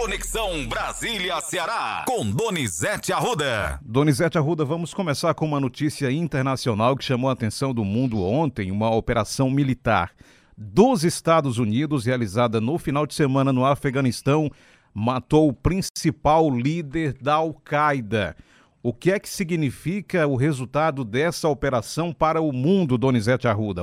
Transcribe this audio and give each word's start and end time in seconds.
Conexão 0.00 0.64
Brasília-Ceará, 0.68 2.04
com 2.06 2.30
Donizete 2.30 3.12
Arruda. 3.12 3.80
Donizete 3.82 4.38
Arruda, 4.38 4.64
vamos 4.64 4.94
começar 4.94 5.34
com 5.34 5.44
uma 5.44 5.58
notícia 5.58 6.08
internacional 6.08 6.96
que 6.96 7.04
chamou 7.04 7.28
a 7.28 7.32
atenção 7.32 7.74
do 7.74 7.84
mundo 7.84 8.22
ontem, 8.22 8.70
uma 8.70 8.94
operação 8.94 9.50
militar 9.50 10.12
dos 10.56 11.02
Estados 11.02 11.58
Unidos, 11.58 12.06
realizada 12.06 12.60
no 12.60 12.78
final 12.78 13.08
de 13.08 13.14
semana 13.14 13.52
no 13.52 13.66
Afeganistão, 13.66 14.48
matou 14.94 15.48
o 15.48 15.52
principal 15.52 16.48
líder 16.48 17.14
da 17.20 17.34
Al-Qaeda. 17.34 18.36
O 18.80 18.94
que 18.94 19.10
é 19.10 19.18
que 19.18 19.28
significa 19.28 20.28
o 20.28 20.36
resultado 20.36 21.04
dessa 21.04 21.48
operação 21.48 22.12
para 22.12 22.40
o 22.40 22.52
mundo, 22.52 22.96
Donizete 22.96 23.48
Arruda? 23.48 23.82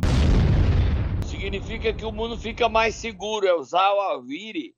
Significa 1.26 1.92
que 1.92 2.06
o 2.06 2.12
mundo 2.14 2.38
fica 2.38 2.70
mais 2.70 2.96
seguro. 2.96 3.46
É 3.46 3.54
o 3.54 3.62
Zawahiri 3.62 4.74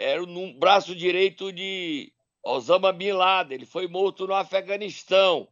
era 0.00 0.22
o 0.22 0.54
braço 0.54 0.96
direito 0.96 1.52
de 1.52 2.10
Osama 2.42 2.90
Bin 2.90 3.12
Laden. 3.12 3.54
Ele 3.54 3.66
foi 3.66 3.86
morto 3.86 4.26
no 4.26 4.34
Afeganistão. 4.34 5.46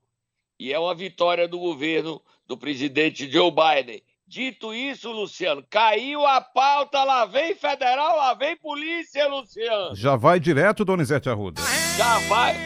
E 0.58 0.72
é 0.72 0.78
uma 0.78 0.94
vitória 0.94 1.46
do 1.46 1.58
governo 1.58 2.20
do 2.46 2.56
presidente 2.56 3.30
Joe 3.30 3.50
Biden. 3.50 4.02
Dito 4.26 4.72
isso, 4.74 5.12
Luciano, 5.12 5.62
caiu 5.68 6.26
a 6.26 6.40
pauta, 6.40 7.04
lá 7.04 7.26
vem 7.26 7.54
federal, 7.54 8.16
lá 8.16 8.34
vem 8.34 8.56
polícia, 8.56 9.26
Luciano. 9.28 9.94
Já 9.94 10.16
vai 10.16 10.40
direto, 10.40 10.84
Donizete 10.84 11.28
Arruda. 11.28 11.60
Já 11.96 12.18
vai. 12.20 12.56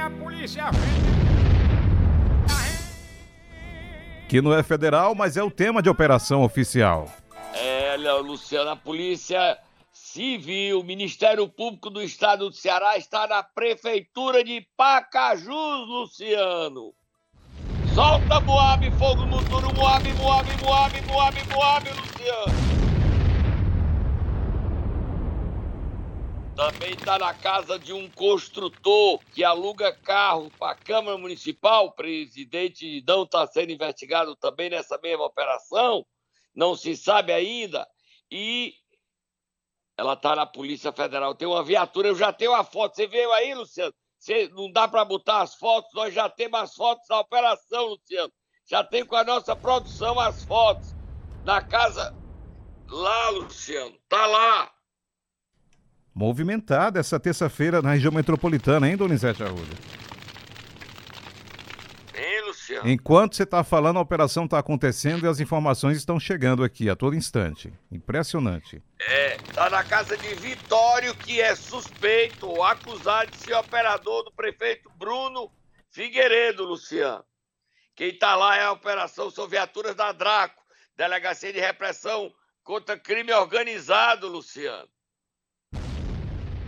A 0.00 0.10
polícia 0.10 0.64
Que 4.28 4.42
não 4.42 4.52
é 4.52 4.64
federal, 4.64 5.14
mas 5.14 5.36
é 5.36 5.42
o 5.44 5.50
tema 5.50 5.80
de 5.80 5.88
operação 5.88 6.42
oficial. 6.42 7.08
É, 7.54 7.96
Luciano, 8.20 8.70
a 8.70 8.76
polícia 8.76 9.56
civil, 9.92 10.82
Ministério 10.82 11.48
Público 11.48 11.90
do 11.90 12.02
Estado 12.02 12.48
do 12.48 12.56
Ceará 12.56 12.96
está 12.96 13.26
na 13.26 13.42
prefeitura 13.42 14.42
de 14.42 14.66
Pacajus, 14.76 15.46
Luciano. 15.88 16.94
Solta 17.94 18.40
Moab, 18.40 18.90
fogo 18.92 19.26
no 19.26 19.44
turno, 19.44 19.72
Moab, 19.74 20.10
Moab, 20.14 20.48
Moab, 20.64 21.02
Moab, 21.02 21.36
Moab, 21.54 21.90
Luciano. 21.90 22.72
Também 26.56 26.92
está 26.92 27.18
na 27.18 27.34
casa 27.34 27.78
de 27.78 27.92
um 27.92 28.08
construtor 28.10 29.20
que 29.34 29.42
aluga 29.44 29.92
carro 29.92 30.50
para 30.58 30.72
a 30.72 30.76
Câmara 30.76 31.18
Municipal. 31.18 31.86
O 31.86 31.92
presidente 31.92 33.02
não 33.06 33.24
está 33.24 33.46
sendo 33.46 33.72
investigado 33.72 34.36
também 34.36 34.70
nessa 34.70 34.98
mesma 35.02 35.24
operação. 35.24 36.06
Não 36.54 36.76
se 36.76 36.96
sabe 36.96 37.32
ainda. 37.32 37.86
E 38.30 38.74
ela 39.96 40.14
está 40.14 40.34
na 40.34 40.46
Polícia 40.46 40.92
Federal. 40.92 41.34
Tem 41.34 41.46
uma 41.46 41.62
viatura, 41.62 42.08
eu 42.08 42.14
já 42.14 42.32
tenho 42.32 42.54
a 42.54 42.64
foto. 42.64 42.96
Você 42.96 43.06
veio 43.06 43.32
aí, 43.32 43.54
Luciano? 43.54 43.92
Você, 44.18 44.48
não 44.54 44.70
dá 44.70 44.86
para 44.86 45.04
botar 45.04 45.42
as 45.42 45.54
fotos, 45.54 45.90
nós 45.94 46.14
já 46.14 46.28
temos 46.28 46.60
as 46.60 46.74
fotos 46.74 47.06
da 47.08 47.18
operação, 47.18 47.86
Luciano. 47.86 48.32
Já 48.64 48.84
tem 48.84 49.04
com 49.04 49.16
a 49.16 49.24
nossa 49.24 49.56
produção 49.56 50.18
as 50.20 50.44
fotos. 50.44 50.94
Na 51.44 51.60
casa 51.60 52.14
lá, 52.88 53.30
Luciano. 53.30 53.96
Tá 54.08 54.26
lá. 54.26 54.70
Movimentada 56.14 57.00
essa 57.00 57.18
terça-feira 57.18 57.82
na 57.82 57.94
região 57.94 58.12
metropolitana, 58.12 58.88
hein, 58.88 58.96
Donizete 58.96 59.42
Arruda? 59.42 60.01
Enquanto 62.84 63.36
você 63.36 63.42
está 63.42 63.62
falando, 63.64 63.98
a 63.98 64.02
operação 64.02 64.44
está 64.44 64.58
acontecendo 64.58 65.24
e 65.24 65.28
as 65.28 65.40
informações 65.40 65.96
estão 65.96 66.18
chegando 66.18 66.64
aqui 66.64 66.88
a 66.88 66.96
todo 66.96 67.16
instante. 67.16 67.72
Impressionante. 67.90 68.82
É, 69.00 69.36
tá 69.52 69.68
na 69.70 69.84
casa 69.84 70.16
de 70.16 70.34
Vitório, 70.34 71.14
que 71.14 71.40
é 71.40 71.54
suspeito 71.54 72.48
ou 72.48 72.62
acusado 72.62 73.30
de 73.30 73.38
ser 73.38 73.54
operador 73.54 74.24
do 74.24 74.32
prefeito 74.32 74.90
Bruno 74.96 75.50
Figueiredo, 75.90 76.64
Luciano. 76.64 77.24
Quem 77.94 78.16
tá 78.16 78.34
lá 78.34 78.56
é 78.56 78.64
a 78.64 78.72
operação 78.72 79.30
são 79.30 79.46
viaturas 79.46 79.94
da 79.94 80.12
Draco, 80.12 80.62
Delegacia 80.96 81.52
de 81.52 81.60
Repressão 81.60 82.32
contra 82.64 82.98
Crime 82.98 83.32
Organizado, 83.32 84.28
Luciano. 84.28 84.88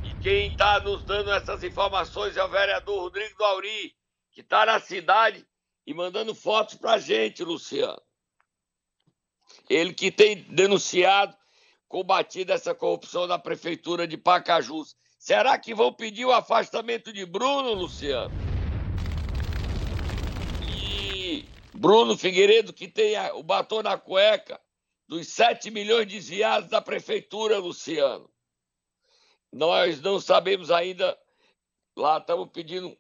E 0.05 0.15
quem 0.23 0.53
está 0.53 0.81
nos 0.81 1.03
dando 1.05 1.33
essas 1.33 1.65
informações 1.65 2.37
é 2.37 2.45
o 2.45 2.49
vereador 2.49 3.01
Rodrigo 3.01 3.39
Dauri, 3.39 3.95
que 4.31 4.41
está 4.43 4.67
na 4.67 4.79
cidade 4.81 5.47
e 5.87 5.93
mandando 5.93 6.35
fotos 6.35 6.75
pra 6.75 6.99
gente, 6.99 7.43
Luciano. 7.45 8.01
Ele 9.69 9.93
que 9.93 10.11
tem 10.11 10.43
denunciado 10.45 11.37
combatido 11.89 12.53
essa 12.53 12.75
corrupção 12.75 13.27
da 13.27 13.39
prefeitura 13.39 14.07
de 14.07 14.17
Pacajus. 14.17 14.97
Será 15.19 15.59
que 15.59 15.75
vão 15.75 15.93
pedir 15.93 16.25
o 16.25 16.33
afastamento 16.33 17.13
de 17.13 17.25
Bruno, 17.25 17.73
Luciano? 17.73 18.35
E 20.69 21.45
Bruno 21.73 22.17
Figueiredo, 22.17 22.73
que 22.73 22.89
tem 22.89 23.15
o 23.35 23.43
batom 23.43 23.83
na 23.83 23.97
cueca 23.97 24.61
dos 25.07 25.29
7 25.29 25.71
milhões 25.71 26.07
desviados 26.07 26.69
da 26.69 26.81
prefeitura, 26.81 27.59
Luciano. 27.59 28.29
Nós 29.53 30.01
não 30.01 30.19
sabemos 30.19 30.71
ainda, 30.71 31.17
lá 31.97 32.19
estamos 32.19 32.51
pedindo 32.51 32.97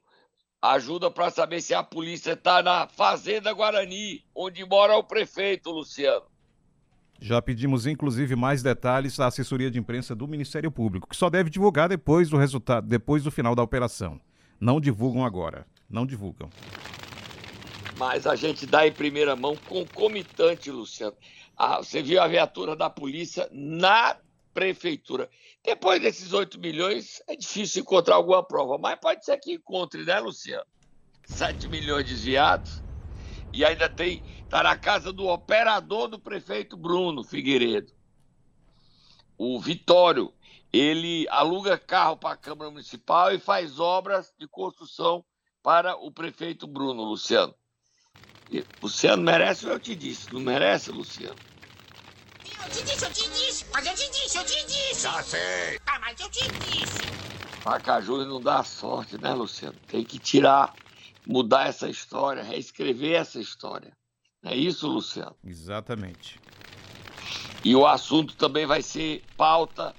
ajuda 0.72 1.10
para 1.10 1.30
saber 1.30 1.60
se 1.60 1.74
a 1.74 1.82
polícia 1.82 2.32
está 2.32 2.62
na 2.62 2.88
Fazenda 2.88 3.52
Guarani, 3.52 4.24
onde 4.34 4.64
mora 4.64 4.96
o 4.96 5.04
prefeito, 5.04 5.70
Luciano. 5.70 6.24
Já 7.20 7.40
pedimos, 7.40 7.86
inclusive, 7.86 8.34
mais 8.34 8.62
detalhes 8.62 9.20
à 9.20 9.26
assessoria 9.26 9.70
de 9.70 9.78
imprensa 9.78 10.14
do 10.14 10.26
Ministério 10.26 10.70
Público, 10.70 11.08
que 11.08 11.16
só 11.16 11.28
deve 11.28 11.50
divulgar 11.50 11.88
depois 11.88 12.28
do 12.28 12.36
resultado, 12.36 12.86
depois 12.86 13.22
do 13.22 13.30
final 13.30 13.54
da 13.54 13.62
operação. 13.62 14.20
Não 14.58 14.80
divulgam 14.80 15.24
agora. 15.24 15.66
Não 15.88 16.06
divulgam. 16.06 16.48
Mas 17.98 18.26
a 18.26 18.34
gente 18.34 18.66
dá 18.66 18.86
em 18.86 18.92
primeira 18.92 19.36
mão 19.36 19.56
concomitante, 19.68 20.70
Luciano. 20.70 21.14
Ah, 21.56 21.76
você 21.76 22.02
viu 22.02 22.20
a 22.20 22.26
viatura 22.26 22.74
da 22.74 22.90
polícia 22.90 23.48
na 23.52 24.16
prefeitura. 24.54 25.28
Depois 25.62 26.00
desses 26.00 26.32
8 26.32 26.58
milhões, 26.58 27.20
é 27.28 27.36
difícil 27.36 27.82
encontrar 27.82 28.14
alguma 28.14 28.42
prova, 28.42 28.78
mas 28.78 28.98
pode 28.98 29.24
ser 29.24 29.36
que 29.38 29.52
encontre, 29.52 30.04
né, 30.04 30.18
Luciano? 30.20 30.64
7 31.26 31.68
milhões 31.68 32.06
desviados. 32.06 32.82
E 33.52 33.64
ainda 33.64 33.88
tem 33.88 34.22
Está 34.54 34.62
na 34.62 34.76
casa 34.76 35.12
do 35.12 35.26
operador 35.26 36.06
do 36.06 36.16
prefeito 36.16 36.76
Bruno 36.76 37.24
Figueiredo. 37.24 37.92
O 39.36 39.58
Vitório, 39.58 40.32
ele 40.72 41.26
aluga 41.28 41.76
carro 41.76 42.16
para 42.16 42.34
a 42.34 42.36
Câmara 42.36 42.70
Municipal 42.70 43.34
e 43.34 43.40
faz 43.40 43.80
obras 43.80 44.32
de 44.38 44.46
construção 44.46 45.24
para 45.60 45.96
o 45.96 46.08
prefeito 46.12 46.68
Bruno, 46.68 47.02
Luciano. 47.02 47.52
Luciano 48.80 49.24
merece 49.24 49.66
eu 49.66 49.80
te 49.80 49.96
disse? 49.96 50.32
Não 50.32 50.40
merece, 50.40 50.92
Luciano? 50.92 51.34
Eu 52.64 52.70
te 52.70 52.82
disse, 52.82 53.04
eu 53.04 53.12
te 53.12 53.28
disse, 53.28 53.66
mas 53.72 53.86
eu 53.86 53.94
te 53.94 54.10
disse, 54.10 54.38
eu 54.38 54.44
te 54.44 54.66
disse. 54.66 55.02
Já 55.02 55.22
sei. 55.22 55.78
Ah, 55.86 55.98
mas 56.00 56.18
eu 56.18 56.30
te 56.30 56.48
disse. 56.48 56.98
Pacajus 57.62 58.26
não 58.26 58.40
dá 58.40 58.64
sorte, 58.64 59.20
né, 59.20 59.34
Luciano? 59.34 59.76
Tem 59.86 60.02
que 60.02 60.18
tirar, 60.18 60.74
mudar 61.26 61.68
essa 61.68 61.90
história, 61.90 62.42
reescrever 62.42 63.20
essa 63.20 63.38
história. 63.38 63.94
É 64.42 64.56
isso, 64.56 64.88
Luciano? 64.88 65.36
Exatamente. 65.44 66.40
E 67.62 67.76
o 67.76 67.86
assunto 67.86 68.34
também 68.34 68.64
vai 68.64 68.80
ser 68.80 69.22
pauta 69.36 69.94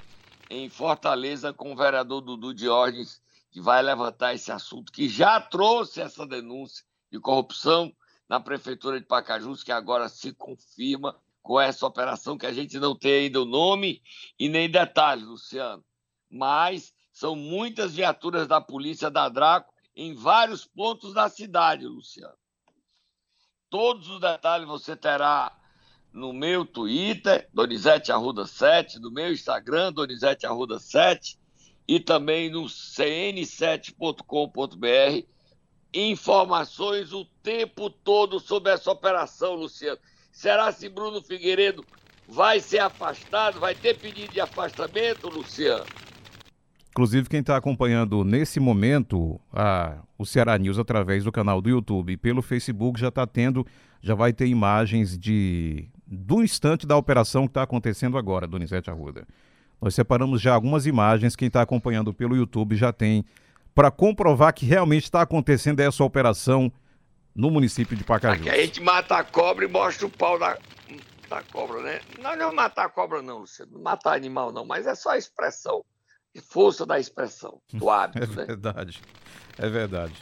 em 0.49 0.67
Fortaleza 0.67 1.53
com 1.53 1.71
o 1.71 1.75
vereador 1.75 2.21
Dudu 2.21 2.53
Diógenes, 2.53 3.21
que 3.51 3.61
vai 3.61 3.81
levantar 3.83 4.33
esse 4.33 4.51
assunto, 4.51 4.91
que 4.91 5.07
já 5.07 5.39
trouxe 5.39 6.01
essa 6.01 6.25
denúncia 6.25 6.83
de 7.11 7.19
corrupção 7.19 7.93
na 8.27 8.39
Prefeitura 8.39 8.99
de 8.99 9.05
Pacajus, 9.05 9.63
que 9.63 9.71
agora 9.71 10.09
se 10.09 10.33
confirma 10.33 11.15
com 11.45 11.61
essa 11.61 11.85
operação 11.85 12.39
que 12.39 12.47
a 12.47 12.51
gente 12.51 12.79
não 12.79 12.95
tem 12.95 13.25
ainda 13.25 13.39
o 13.39 13.45
nome 13.45 14.01
e 14.37 14.49
nem 14.49 14.67
detalhes, 14.67 15.23
Luciano. 15.23 15.85
Mas 16.27 16.91
são 17.13 17.35
muitas 17.35 17.93
viaturas 17.93 18.47
da 18.47 18.59
polícia 18.59 19.11
da 19.11 19.29
Draco 19.29 19.71
em 19.95 20.15
vários 20.15 20.65
pontos 20.65 21.13
da 21.13 21.29
cidade, 21.29 21.85
Luciano. 21.85 22.33
Todos 23.69 24.09
os 24.09 24.19
detalhes 24.19 24.67
você 24.67 24.95
terá 24.95 25.55
no 26.11 26.33
meu 26.33 26.65
Twitter, 26.65 27.47
Donizete 27.53 28.11
Arruda 28.11 28.47
7, 28.47 28.97
no 28.97 29.11
meu 29.11 29.31
Instagram, 29.31 29.93
Donizete 29.93 30.47
Arruda 30.47 30.79
7, 30.79 31.37
e 31.87 31.99
também 31.99 32.49
no 32.49 32.63
cn7.com.br. 32.63 35.27
Informações 35.93 37.13
o 37.13 37.23
tempo 37.43 37.91
todo 37.91 38.39
sobre 38.39 38.71
essa 38.71 38.89
operação, 38.89 39.53
Luciano. 39.53 39.99
Será 40.35 40.69
se 40.69 40.89
Bruno 40.89 41.21
Figueiredo 41.21 41.81
vai 42.27 42.59
ser 42.59 42.79
afastado? 42.79 43.57
Vai 43.57 43.73
ter 43.73 43.97
pedido 43.97 44.33
de 44.33 44.41
afastamento, 44.41 45.29
Luciano? 45.29 45.85
Inclusive, 46.89 47.29
quem 47.29 47.39
está 47.39 47.55
acompanhando 47.55 48.21
nesse 48.25 48.59
momento 48.59 49.39
a, 49.51 49.97
o 50.17 50.25
Ceará 50.25 50.57
News 50.57 50.77
através 50.77 51.23
do 51.23 51.31
canal 51.31 51.61
do 51.61 51.69
YouTube 51.69 52.11
e 52.11 52.17
pelo 52.17 52.41
Facebook 52.41 52.99
já 52.99 53.07
está 53.07 53.25
tendo, 53.25 53.65
já 54.01 54.13
vai 54.13 54.33
ter 54.33 54.47
imagens 54.47 55.17
de 55.17 55.87
do 56.05 56.43
instante 56.43 56.85
da 56.85 56.97
operação 56.97 57.43
que 57.43 57.51
está 57.51 57.63
acontecendo 57.63 58.17
agora, 58.17 58.45
Donizete 58.45 58.89
Arruda. 58.89 59.25
Nós 59.81 59.95
separamos 59.95 60.41
já 60.41 60.53
algumas 60.53 60.85
imagens, 60.85 61.33
quem 61.33 61.47
está 61.47 61.61
acompanhando 61.61 62.13
pelo 62.13 62.35
YouTube 62.35 62.75
já 62.75 62.91
tem, 62.91 63.23
para 63.73 63.89
comprovar 63.89 64.53
que 64.53 64.65
realmente 64.65 65.03
está 65.03 65.21
acontecendo 65.21 65.79
essa 65.79 66.03
operação 66.03 66.69
no 67.35 67.51
município 67.51 67.95
de 67.97 68.03
Pacajus. 68.03 68.39
Aqui 68.47 68.49
a 68.49 68.65
gente 68.65 68.81
mata 68.81 69.17
a 69.17 69.23
cobra 69.23 69.65
e 69.65 69.67
mostra 69.67 70.05
o 70.07 70.09
pau 70.09 70.39
da, 70.39 70.57
da 71.29 71.43
cobra, 71.43 71.81
né? 71.81 72.01
Não, 72.21 72.35
não 72.35 72.49
é 72.49 72.53
matar 72.53 72.85
a 72.85 72.89
cobra, 72.89 73.21
não, 73.21 73.39
Luciano. 73.39 73.73
Não 73.73 73.81
matar 73.81 74.15
animal, 74.15 74.51
não, 74.51 74.65
mas 74.65 74.87
é 74.87 74.95
só 74.95 75.11
a 75.11 75.17
expressão. 75.17 75.83
Força 76.49 76.85
da 76.85 76.99
expressão, 76.99 77.61
do 77.71 77.89
hábito, 77.89 78.23
É 78.23 78.27
né? 78.27 78.45
verdade. 78.45 79.01
É 79.57 79.69
verdade. 79.69 80.13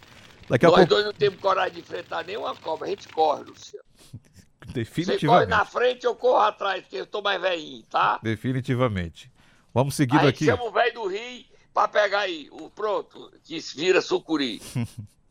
Daqui 0.47 0.65
a 0.65 0.69
Nós 0.69 0.77
pouco. 0.79 0.89
dois 0.93 1.05
não 1.05 1.13
temos 1.13 1.39
coragem 1.39 1.73
de 1.73 1.79
enfrentar 1.79 2.23
nenhuma 2.25 2.55
cobra, 2.55 2.85
a 2.87 2.89
gente 2.89 3.07
corre, 3.09 3.43
Luciano. 3.43 3.83
Você 4.63 4.67
corre 4.67 4.73
Definitivamente. 4.73 5.49
na 5.49 5.65
frente, 5.65 6.05
eu 6.05 6.15
corro 6.15 6.37
atrás, 6.39 6.81
porque 6.83 6.95
eu 6.97 7.05
tô 7.05 7.21
mais 7.21 7.41
velhinho, 7.41 7.83
tá? 7.89 8.19
Definitivamente. 8.23 9.31
Vamos 9.73 9.93
seguindo 9.95 10.21
Aí 10.21 10.27
aqui. 10.29 10.45
chama 10.45 10.63
o 10.63 10.71
velho 10.71 10.93
do 10.93 11.07
Rio 11.07 11.45
pra 11.73 11.87
pegar 11.87 12.19
aí, 12.19 12.47
o 12.51 12.69
pronto, 12.69 13.31
que 13.43 13.59
vira 13.75 13.99
sucuri. 14.01 14.61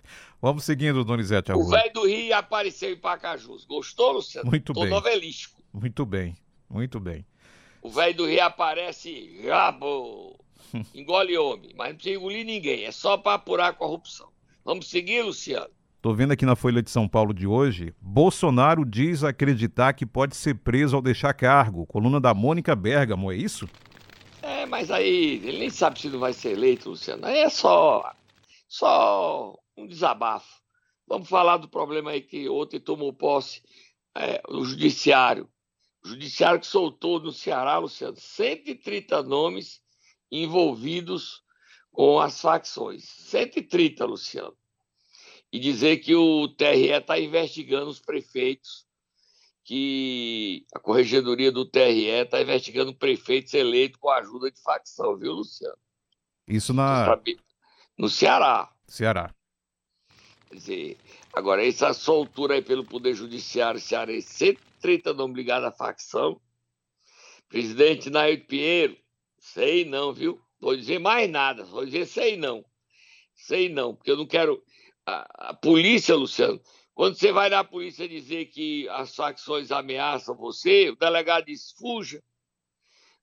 Vamos 0.42 0.64
seguindo, 0.64 1.04
Donizete 1.04 1.52
O 1.52 1.54
Arruda. 1.54 1.76
velho 1.78 1.92
do 1.92 2.04
Rio 2.04 2.34
apareceu 2.34 2.90
em 2.92 2.96
Pacajus. 2.96 3.64
Gostou, 3.64 4.10
Luciano? 4.14 4.50
Muito 4.50 4.72
Tô 4.72 4.80
bem. 4.80 4.90
novelístico. 4.90 5.62
Muito 5.72 6.04
bem. 6.04 6.36
Muito 6.68 6.98
bem. 6.98 7.24
O 7.80 7.88
velho 7.88 8.16
do 8.16 8.26
Rio 8.26 8.42
aparece, 8.42 9.40
rabo, 9.48 10.36
engole 10.92 11.38
homem, 11.38 11.72
mas 11.76 11.90
não 11.90 11.94
precisa 11.94 12.16
engolir 12.18 12.44
ninguém, 12.44 12.84
é 12.84 12.90
só 12.90 13.16
pra 13.16 13.34
apurar 13.34 13.68
a 13.68 13.72
corrupção. 13.72 14.28
Vamos 14.64 14.88
seguir, 14.90 15.22
Luciano? 15.22 15.68
Tô 16.00 16.12
vendo 16.12 16.32
aqui 16.32 16.44
na 16.44 16.56
Folha 16.56 16.82
de 16.82 16.90
São 16.90 17.06
Paulo 17.08 17.32
de 17.32 17.46
hoje, 17.46 17.94
Bolsonaro 18.00 18.84
diz 18.84 19.22
acreditar 19.22 19.92
que 19.92 20.04
pode 20.04 20.34
ser 20.34 20.54
preso 20.56 20.96
ao 20.96 21.02
deixar 21.02 21.32
cargo. 21.34 21.86
Coluna 21.86 22.20
da 22.20 22.34
Mônica 22.34 22.74
Bergamo, 22.74 23.30
é 23.30 23.36
isso? 23.36 23.68
É, 24.42 24.66
mas 24.66 24.90
aí 24.90 25.40
ele 25.44 25.58
nem 25.58 25.70
sabe 25.70 26.00
se 26.00 26.08
não 26.08 26.18
vai 26.18 26.32
ser 26.32 26.52
eleito, 26.52 26.90
Luciano. 26.90 27.24
Aí 27.26 27.38
é 27.38 27.48
só, 27.48 28.12
só 28.68 29.54
um 29.82 29.86
desabafo. 29.86 30.62
Vamos 31.06 31.28
falar 31.28 31.56
do 31.58 31.68
problema 31.68 32.12
aí 32.12 32.22
que 32.22 32.48
ontem 32.48 32.80
tomou 32.80 33.12
posse 33.12 33.62
é, 34.14 34.42
o 34.48 34.64
judiciário. 34.64 35.48
O 36.04 36.08
judiciário 36.08 36.60
que 36.60 36.66
soltou 36.66 37.20
no 37.20 37.32
Ceará, 37.32 37.78
Luciano, 37.78 38.16
130 38.16 39.22
nomes 39.22 39.80
envolvidos 40.30 41.42
com 41.90 42.18
as 42.18 42.40
facções. 42.40 43.04
130, 43.04 44.04
Luciano. 44.04 44.56
E 45.52 45.60
dizer 45.60 45.98
que 45.98 46.14
o 46.14 46.48
TRE 46.48 46.90
está 46.90 47.20
investigando 47.20 47.90
os 47.90 48.00
prefeitos, 48.00 48.86
que 49.64 50.66
a 50.74 50.80
corregedoria 50.80 51.52
do 51.52 51.64
TRE 51.64 52.06
está 52.06 52.40
investigando 52.40 52.94
prefeitos 52.94 53.52
eleitos 53.52 54.00
com 54.00 54.08
a 54.08 54.18
ajuda 54.18 54.50
de 54.50 54.60
facção, 54.60 55.16
viu, 55.16 55.32
Luciano? 55.32 55.76
Isso 56.48 56.72
na? 56.72 57.04
No 57.98 58.08
Ceará. 58.08 58.72
Ceará. 58.88 59.32
Quer 60.52 60.58
dizer, 60.58 60.98
agora, 61.32 61.66
essa 61.66 61.94
soltura 61.94 62.54
aí 62.54 62.60
pelo 62.60 62.84
Poder 62.84 63.14
Judiciário 63.14 63.80
cearense, 63.80 64.28
130 64.82 65.14
nomes 65.14 65.34
ligados 65.34 65.66
à 65.66 65.72
facção. 65.72 66.38
Presidente 67.48 68.10
Nair 68.10 68.46
Pinheiro, 68.46 68.94
sei 69.38 69.86
não, 69.86 70.12
viu? 70.12 70.38
Vou 70.60 70.76
dizer 70.76 70.98
mais 70.98 71.30
nada, 71.30 71.64
vou 71.64 71.86
dizer 71.86 72.04
sei 72.04 72.36
não. 72.36 72.62
Sei 73.34 73.70
não, 73.70 73.94
porque 73.94 74.10
eu 74.10 74.16
não 74.16 74.26
quero. 74.26 74.62
A, 75.06 75.48
a 75.48 75.54
polícia, 75.54 76.14
Luciano, 76.14 76.60
quando 76.92 77.16
você 77.16 77.32
vai 77.32 77.48
na 77.48 77.64
polícia 77.64 78.06
dizer 78.06 78.44
que 78.46 78.86
as 78.90 79.16
facções 79.16 79.72
ameaçam 79.72 80.36
você, 80.36 80.90
o 80.90 80.96
delegado 80.96 81.46
diz, 81.46 81.72
fuja. 81.78 82.22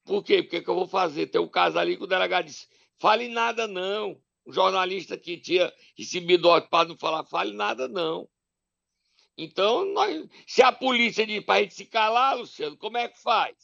Por 0.04 0.24
quê? 0.24 0.42
Porque 0.42 0.62
que 0.62 0.70
eu 0.70 0.76
vou 0.76 0.88
fazer? 0.88 1.28
Tem 1.28 1.40
um 1.40 1.48
caso 1.48 1.78
ali 1.78 1.96
que 1.96 2.04
o 2.04 2.08
delegado 2.08 2.46
diz, 2.46 2.68
fale 2.98 3.28
nada 3.28 3.68
não. 3.68 4.20
Um 4.50 4.54
jornalista 4.54 5.16
que 5.16 5.38
tinha 5.38 5.72
recebido 5.96 6.48
ordem 6.48 6.68
para 6.70 6.90
não 6.90 6.98
falar, 6.98 7.24
fale 7.24 7.54
nada 7.54 7.88
não. 7.88 8.28
Então, 9.38 9.86
nós, 9.94 10.28
se 10.48 10.64
a 10.64 10.72
polícia 10.72 11.26
diz 11.26 11.44
para 11.46 11.60
a 11.60 11.62
gente 11.62 11.76
se 11.76 11.86
calar, 11.86 12.36
Luciano, 12.36 12.76
como 12.76 12.98
é 12.98 13.08
que 13.08 13.22
faz? 13.22 13.56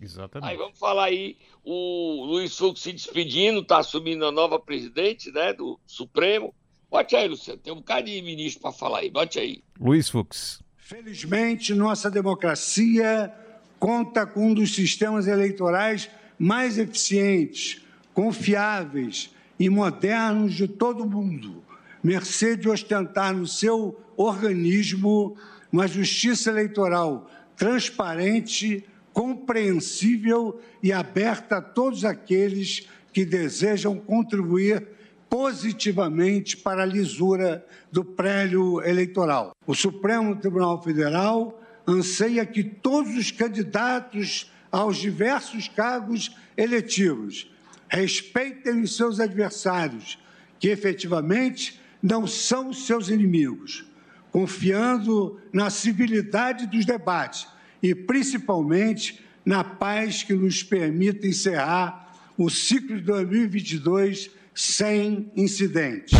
Aí 0.00 0.04
Exatamente. 0.06 0.56
vamos 0.56 0.78
falar 0.78 1.04
aí, 1.04 1.36
o 1.62 2.24
Luiz 2.24 2.56
Fux 2.56 2.80
se 2.80 2.92
despedindo, 2.92 3.60
está 3.60 3.78
assumindo 3.78 4.24
a 4.24 4.32
nova 4.32 4.58
presidente 4.58 5.30
né, 5.30 5.52
do 5.52 5.78
Supremo. 5.86 6.54
Bote 6.90 7.14
aí, 7.14 7.28
Luciano, 7.28 7.60
tem 7.60 7.72
um 7.72 7.76
bocado 7.76 8.06
de 8.06 8.22
ministro 8.22 8.62
para 8.62 8.72
falar 8.72 9.00
aí, 9.00 9.10
bote 9.10 9.38
aí. 9.38 9.62
Luiz 9.78 10.08
Fux. 10.08 10.62
Felizmente, 10.78 11.74
nossa 11.74 12.10
democracia 12.10 13.32
conta 13.78 14.26
com 14.26 14.48
um 14.48 14.54
dos 14.54 14.74
sistemas 14.74 15.26
eleitorais 15.26 16.10
mais 16.38 16.78
eficientes, 16.78 17.83
confiáveis 18.14 19.34
e 19.58 19.68
modernos 19.68 20.54
de 20.54 20.66
todo 20.66 21.02
o 21.02 21.10
mundo, 21.10 21.62
mercê 22.02 22.56
de 22.56 22.68
ostentar 22.68 23.34
no 23.34 23.46
seu 23.46 24.00
organismo 24.16 25.36
uma 25.70 25.88
justiça 25.88 26.50
eleitoral 26.50 27.28
transparente, 27.56 28.84
compreensível 29.12 30.60
e 30.82 30.92
aberta 30.92 31.58
a 31.58 31.62
todos 31.62 32.04
aqueles 32.04 32.88
que 33.12 33.24
desejam 33.24 33.96
contribuir 33.96 34.88
positivamente 35.28 36.56
para 36.56 36.82
a 36.82 36.86
lisura 36.86 37.64
do 37.90 38.04
prélio 38.04 38.82
eleitoral. 38.82 39.52
O 39.66 39.74
Supremo 39.74 40.36
Tribunal 40.36 40.82
Federal 40.82 41.60
anseia 41.86 42.44
que 42.46 42.62
todos 42.62 43.16
os 43.16 43.30
candidatos 43.30 44.52
aos 44.70 44.96
diversos 44.96 45.68
cargos 45.68 46.36
eletivos 46.56 47.50
respeitem 47.94 48.82
os 48.82 48.96
seus 48.96 49.20
adversários, 49.20 50.18
que 50.58 50.68
efetivamente 50.68 51.80
não 52.02 52.26
são 52.26 52.72
seus 52.72 53.08
inimigos, 53.08 53.84
confiando 54.30 55.40
na 55.52 55.70
civilidade 55.70 56.66
dos 56.66 56.84
debates 56.84 57.46
e, 57.82 57.94
principalmente, 57.94 59.24
na 59.44 59.62
paz 59.62 60.22
que 60.22 60.34
nos 60.34 60.62
permita 60.62 61.26
encerrar 61.26 62.12
o 62.36 62.50
ciclo 62.50 62.96
de 62.96 63.02
2022 63.02 64.30
sem 64.54 65.30
incidentes. 65.36 66.18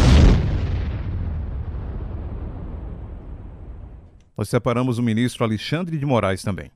Nós 4.36 4.48
separamos 4.48 4.98
o 4.98 5.02
ministro 5.02 5.44
Alexandre 5.44 5.96
de 5.96 6.04
Moraes 6.04 6.42
também. 6.42 6.70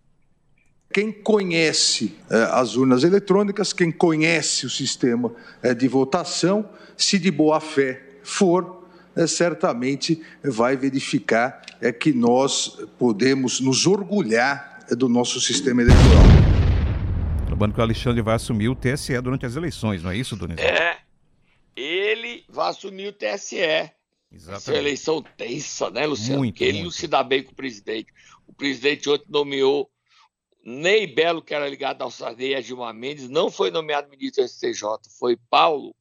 Quem 0.93 1.13
conhece 1.13 2.17
eh, 2.31 2.49
as 2.51 2.75
urnas 2.75 3.05
eletrônicas, 3.05 3.75
quem 3.75 3.93
conhece 3.93 4.65
o 4.65 4.71
sistema 4.71 5.31
eh, 5.63 5.75
de 5.75 5.87
votação, 5.87 6.69
se 6.97 7.19
de 7.19 7.31
boa 7.31 7.61
fé 7.61 8.03
for, 8.23 8.89
eh, 9.15 9.27
certamente 9.27 10.23
vai 10.43 10.77
verificar 10.77 11.61
eh, 11.81 11.93
que 11.93 12.13
nós 12.13 12.79
podemos 12.99 13.61
nos 13.61 13.87
orgulhar 13.87 14.87
eh, 14.91 14.95
do 14.95 15.11
nosso 15.11 15.41
sistema 15.41 15.83
eleitoral. 15.83 16.23
Lembrando 17.51 17.75
que 17.75 17.81
o 17.81 17.83
Alexandre 17.83 18.23
vai 18.23 18.37
assumir 18.37 18.69
o 18.71 18.75
TSE 18.75 19.21
durante 19.21 19.45
as 19.45 19.57
eleições, 19.57 20.03
não 20.03 20.11
é 20.11 20.17
isso, 20.17 20.37
Donizete? 20.37 20.67
É, 20.67 20.97
ele 21.77 22.45
vai 22.49 22.71
assumir 22.71 23.09
o 23.09 23.13
TSE. 23.13 23.59
Essa 23.59 23.93
Exatamente. 24.33 24.79
eleição 24.79 25.25
tensa, 25.37 25.91
né, 25.91 26.07
Luciano? 26.07 26.39
Muito, 26.39 26.55
Porque 26.55 26.65
ele 26.65 26.83
não 26.83 26.91
se 26.91 27.07
dá 27.07 27.23
bem 27.23 27.43
com 27.43 27.53
o 27.53 27.55
presidente. 27.55 28.13
O 28.47 28.53
presidente 28.55 29.09
ontem 29.09 29.27
nomeou 29.29 29.91
Ney 30.69 31.07
Belo, 31.07 31.41
que 31.41 31.55
era 31.55 31.67
ligado 31.67 32.03
ao 32.03 32.11
Sarney 32.11 32.51
e 32.51 32.55
a 32.55 32.61
Gilmar 32.61 32.93
Mendes, 32.93 33.27
não 33.31 33.51
foi 33.51 33.71
nomeado 33.71 34.11
ministro 34.11 34.45
do 34.45 34.49
STJ, 34.49 34.83
foi 35.19 35.35
Paulo, 35.49 35.97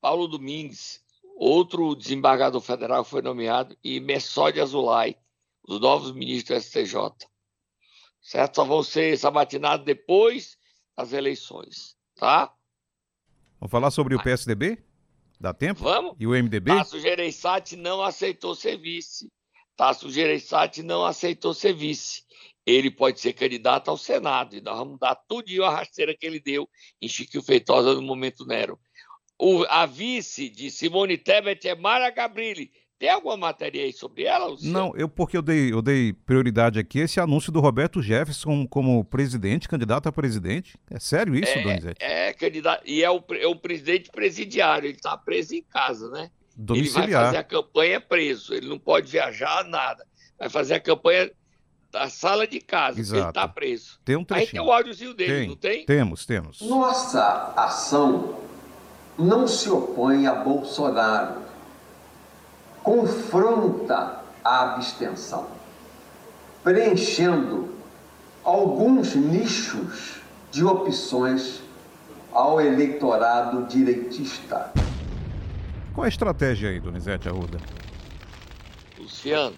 Paulo 0.00 0.28
Domingues, 0.28 1.02
outro 1.36 1.96
desembargador 1.96 2.60
federal 2.60 3.04
foi 3.04 3.20
nomeado, 3.20 3.76
e 3.82 3.98
Messode 3.98 4.60
Azulay, 4.60 5.16
os 5.66 5.80
novos 5.80 6.12
ministros 6.12 6.62
do 6.62 6.62
STJ. 6.62 7.26
Certo? 8.22 8.54
Só 8.54 8.64
vão 8.64 8.82
ser 8.84 9.18
sabatinados 9.18 9.84
depois 9.84 10.56
das 10.96 11.12
eleições, 11.12 11.96
tá? 12.14 12.54
Vamos 13.58 13.72
falar 13.72 13.90
sobre 13.90 14.14
o 14.14 14.22
PSDB? 14.22 14.84
Dá 15.40 15.52
tempo? 15.52 15.82
Vamos? 15.82 16.14
E 16.20 16.26
o 16.28 16.30
MDB? 16.30 16.70
Tasso 16.70 17.00
Gereissati 17.00 17.74
não 17.74 18.02
aceitou 18.02 18.54
ser 18.54 18.76
vice. 18.76 19.32
Tasso 19.76 20.08
Gereissati 20.08 20.82
não 20.82 21.04
aceitou 21.04 21.52
ser 21.52 21.72
vice. 21.72 22.22
Ele 22.66 22.90
pode 22.90 23.20
ser 23.20 23.32
candidato 23.34 23.90
ao 23.90 23.96
Senado. 23.98 24.56
E 24.56 24.60
nós 24.60 24.76
vamos 24.78 24.98
dar 24.98 25.14
tudinho 25.14 25.64
a 25.64 25.70
rasteira 25.70 26.16
que 26.16 26.24
ele 26.26 26.40
deu 26.40 26.68
em 27.00 27.08
Chiquinho 27.08 27.42
Feitosa 27.42 27.94
no 27.94 28.02
momento 28.02 28.46
Nero. 28.46 28.78
O- 29.38 29.64
a 29.68 29.84
vice 29.86 30.48
de 30.48 30.70
Simone 30.70 31.18
Tebet 31.18 31.68
é 31.68 31.74
Mara 31.74 32.08
Gabrilli. 32.10 32.70
Tem 32.98 33.10
alguma 33.10 33.36
matéria 33.36 33.82
aí 33.84 33.92
sobre 33.92 34.22
ela, 34.22 34.46
Luciano? 34.46 34.72
Não, 34.72 34.96
eu 34.96 35.08
porque 35.08 35.36
eu 35.36 35.42
dei, 35.42 35.72
eu 35.72 35.82
dei 35.82 36.12
prioridade 36.12 36.78
aqui 36.78 37.00
esse 37.00 37.18
anúncio 37.20 37.50
do 37.52 37.60
Roberto 37.60 38.00
Jefferson 38.00 38.66
como 38.66 39.04
presidente, 39.04 39.68
candidato 39.68 40.08
a 40.08 40.12
presidente. 40.12 40.78
É 40.90 40.98
sério 41.00 41.34
isso, 41.34 41.52
Donizete? 41.60 41.96
É, 42.02 42.32
candidato. 42.32 42.82
E 42.86 43.02
é 43.02 43.10
o, 43.10 43.22
é 43.32 43.46
o 43.48 43.56
presidente 43.56 44.10
presidiário. 44.10 44.86
Ele 44.86 44.96
está 44.96 45.18
preso 45.18 45.54
em 45.54 45.62
casa, 45.62 46.08
né? 46.10 46.20
Ele 46.20 46.30
vai 46.56 46.84
fazer 46.86 47.00
Domiciliar. 47.02 47.34
a 47.36 47.44
campanha 47.44 48.00
preso, 48.00 48.54
ele 48.54 48.68
não 48.68 48.78
pode 48.78 49.10
viajar, 49.10 49.64
nada. 49.64 50.06
Vai 50.38 50.48
fazer 50.48 50.74
a 50.74 50.80
campanha 50.80 51.30
da 51.94 52.10
sala 52.10 52.44
de 52.44 52.60
casa, 52.60 52.98
Exato. 52.98 53.22
ele 53.22 53.32
tá 53.32 53.46
preso. 53.46 54.00
Tem 54.04 54.16
um 54.16 54.20
Aí 54.20 54.26
trechinho. 54.26 54.50
tem 54.50 54.60
o 54.60 54.72
áudiozinho 54.72 55.14
dele, 55.14 55.32
Tem, 55.32 55.48
não 55.48 55.56
tem? 55.56 55.86
Temos, 55.86 56.26
temos. 56.26 56.60
Nossa 56.60 57.52
ação 57.56 58.34
não 59.16 59.46
se 59.46 59.70
opõe 59.70 60.26
a 60.26 60.34
Bolsonaro, 60.34 61.42
confronta 62.82 64.20
a 64.42 64.72
abstenção, 64.74 65.46
preenchendo 66.64 67.72
alguns 68.42 69.14
nichos 69.14 70.16
de 70.50 70.64
opções 70.64 71.60
ao 72.32 72.60
eleitorado 72.60 73.66
direitista. 73.68 74.72
Qual 75.94 76.04
a 76.04 76.08
estratégia 76.08 76.70
aí, 76.70 76.80
Donizete 76.80 77.28
Arruda? 77.28 77.58
Luciano, 78.98 79.54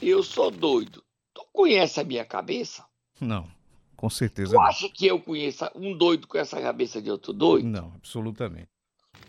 eu 0.00 0.22
sou 0.22 0.50
doido. 0.50 1.02
Tu 1.34 1.44
conhece 1.52 2.00
a 2.00 2.04
minha 2.04 2.24
cabeça? 2.24 2.84
Não, 3.20 3.48
com 3.96 4.08
certeza 4.10 4.50
Tu 4.52 4.54
não. 4.56 4.62
acha 4.62 4.88
que 4.88 5.06
eu 5.06 5.20
conheço 5.20 5.68
um 5.74 5.96
doido 5.96 6.26
com 6.26 6.38
essa 6.38 6.60
cabeça 6.60 7.00
de 7.00 7.10
outro 7.10 7.32
doido? 7.32 7.66
Não, 7.68 7.92
absolutamente. 7.94 8.68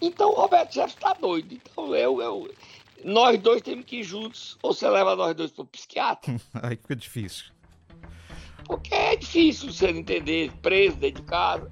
Então 0.02 0.30
o 0.32 0.36
Roberto 0.36 0.74
Jefferson 0.74 1.00
tá 1.00 1.14
doido. 1.14 1.54
Então 1.54 1.96
eu, 1.96 2.22
eu, 2.22 2.54
nós 3.04 3.40
dois 3.40 3.62
temos 3.62 3.86
que 3.86 3.98
ir 3.98 4.04
juntos. 4.04 4.58
Ou 4.64 4.74
você 4.74 4.90
leva 4.90 5.16
nós 5.16 5.36
dois 5.36 5.52
pro 5.52 5.66
psiquiatra? 5.66 6.36
Aí 6.64 6.76
fica 6.76 6.96
difícil. 6.96 7.46
Porque 8.66 8.94
é 8.94 9.16
difícil 9.16 9.72
você 9.72 9.90
entender, 9.90 10.52
preso 10.62 10.96
dentro 10.98 11.22
de 11.22 11.28
casa. 11.28 11.72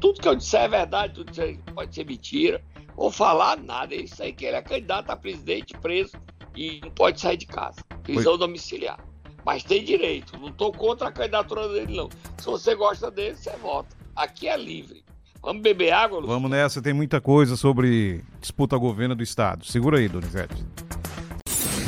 Tudo 0.00 0.20
que 0.20 0.28
eu 0.28 0.36
disser 0.36 0.62
é 0.62 0.68
verdade, 0.68 1.14
tudo 1.14 1.32
que 1.32 1.72
pode 1.72 1.94
ser 1.94 2.04
mentira. 2.06 2.64
Ou 2.96 3.10
falar 3.10 3.56
nada. 3.58 3.94
É 3.94 3.98
isso 3.98 4.22
aí 4.22 4.32
que 4.32 4.44
ele 4.44 4.56
é 4.56 4.62
candidato 4.62 5.10
a 5.10 5.16
presidente, 5.16 5.74
preso 5.78 6.12
e 6.58 6.80
não 6.82 6.90
pode 6.90 7.20
sair 7.20 7.36
de 7.36 7.46
casa. 7.46 7.80
Prisão 8.02 8.36
domiciliar. 8.36 8.98
Mas 9.46 9.62
tem 9.62 9.84
direito. 9.84 10.36
Não 10.38 10.50
tô 10.50 10.72
contra 10.72 11.08
a 11.08 11.12
candidatura 11.12 11.68
dele, 11.68 11.96
não. 11.96 12.08
Se 12.36 12.46
você 12.46 12.74
gosta 12.74 13.10
dele, 13.12 13.36
você 13.36 13.50
vota. 13.62 13.96
Aqui 14.16 14.48
é 14.48 14.56
livre. 14.56 15.04
Vamos 15.40 15.62
beber 15.62 15.92
água, 15.92 16.18
Luciano? 16.18 16.34
Vamos 16.34 16.50
nessa, 16.50 16.82
tem 16.82 16.92
muita 16.92 17.20
coisa 17.20 17.56
sobre 17.56 18.24
disputa 18.40 18.74
ao 18.74 18.80
governo 18.80 19.14
do 19.14 19.22
estado. 19.22 19.64
Segura 19.64 19.98
aí, 19.98 20.08
Donizete. 20.08 20.56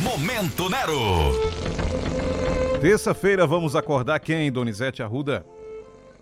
Momento 0.04 0.68
Nero. 0.68 1.00
Terça-feira 2.80 3.48
vamos 3.48 3.74
acordar 3.74 4.20
quem, 4.20 4.52
Donizete 4.52 5.02
Arruda? 5.02 5.44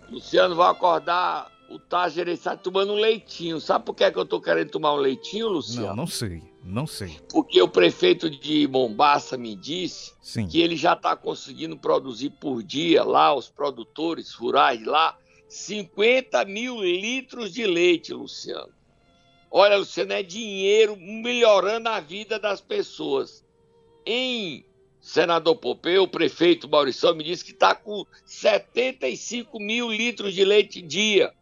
Luciano 0.09 0.55
vai 0.55 0.71
acordar 0.71 1.51
o 1.69 1.77
Taz 1.77 2.13
Gereissati 2.13 2.63
tomando 2.63 2.93
um 2.93 2.99
leitinho. 2.99 3.61
Sabe 3.61 3.85
por 3.85 3.93
que, 3.93 4.03
é 4.03 4.11
que 4.11 4.17
eu 4.17 4.25
tô 4.25 4.41
querendo 4.41 4.71
tomar 4.71 4.93
um 4.93 4.97
leitinho, 4.97 5.47
Luciano? 5.47 5.89
Não, 5.89 5.95
não 5.97 6.07
sei, 6.07 6.41
não 6.69 6.85
sei. 6.85 7.19
Porque 7.29 7.61
o 7.61 7.67
prefeito 7.67 8.29
de 8.29 8.67
Mombaça 8.67 9.37
me 9.37 9.55
disse 9.55 10.13
Sim. 10.21 10.47
que 10.47 10.61
ele 10.61 10.75
já 10.75 10.93
está 10.93 11.15
conseguindo 11.15 11.77
produzir 11.77 12.29
por 12.29 12.61
dia 12.61 13.03
lá, 13.03 13.33
os 13.33 13.49
produtores 13.49 14.33
rurais 14.33 14.83
lá, 14.85 15.17
50 15.47 16.45
mil 16.45 16.81
litros 16.81 17.51
de 17.51 17.65
leite, 17.65 18.13
Luciano. 18.13 18.71
Olha, 19.49 19.77
Luciano, 19.77 20.13
é 20.13 20.21
dinheiro 20.21 20.95
melhorando 20.95 21.89
a 21.89 21.99
vida 21.99 22.37
das 22.37 22.61
pessoas. 22.61 23.43
Em 24.05 24.63
Senador 25.01 25.55
Pompeu, 25.55 26.03
o 26.03 26.07
prefeito 26.07 26.69
Maurição 26.69 27.15
me 27.15 27.23
disse 27.23 27.43
que 27.43 27.51
está 27.51 27.73
com 27.73 28.05
75 28.25 29.59
mil 29.59 29.91
litros 29.91 30.35
de 30.35 30.45
leite 30.45 30.81
dia. 30.83 31.33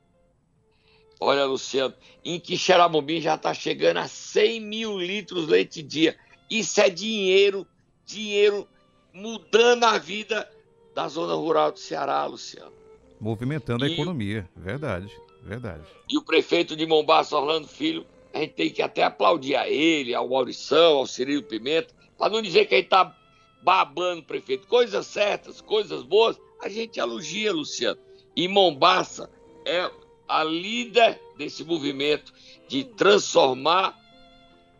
Olha, 1.20 1.46
Luciano, 1.46 1.94
em 2.24 2.40
Quixeramobim 2.40 3.20
já 3.22 3.36
está 3.36 3.54
chegando 3.54 3.98
a 3.98 4.08
100 4.08 4.62
mil 4.62 5.00
litros 5.00 5.46
de 5.46 5.52
leite 5.52 5.82
dia. 5.84 6.16
Isso 6.50 6.80
é 6.80 6.90
dinheiro, 6.90 7.66
dinheiro 8.06 8.68
mudando 9.14 9.84
a 9.86 9.98
vida 9.98 10.50
da 10.94 11.08
zona 11.08 11.34
rural 11.34 11.72
do 11.72 11.80
Ceará, 11.80 12.26
Luciano. 12.26 12.72
Movimentando 13.20 13.84
a 13.84 13.90
E- 13.90 13.94
economia, 13.94 14.48
verdade, 14.56 15.12
verdade. 15.44 15.84
E 16.10 16.18
o 16.18 16.24
prefeito 16.24 16.76
de 16.76 16.86
Mombaça, 16.86 17.36
Orlando 17.36 17.68
Filho, 17.68 18.06
a 18.34 18.40
gente 18.40 18.54
tem 18.54 18.70
que 18.70 18.82
até 18.82 19.04
aplaudir 19.04 19.56
a 19.56 19.68
ele, 19.68 20.14
ao 20.14 20.30
Maurição, 20.30 20.98
ao 20.98 21.08
Cirilo 21.08 21.42
Pimenta, 21.44 21.94
para 22.18 22.32
não 22.32 22.42
dizer 22.42 22.66
que 22.68 22.76
ele 22.76 22.84
está 22.84 23.16
babando 23.64 24.22
o 24.22 24.26
prefeito. 24.26 24.68
Coisas 24.68 25.08
certas, 25.08 25.62
coisas 25.62 26.04
boas, 26.04 26.40
a 26.62 26.70
gente 26.70 27.00
elogia, 27.00 27.52
Luciano. 27.52 28.00
E 28.36 28.48
Mombaça 28.48 29.30
é 29.66 29.90
a 30.28 30.44
líder 30.44 31.20
desse 31.38 31.64
movimento 31.64 32.34
de 32.68 32.84
transformar 32.84 33.98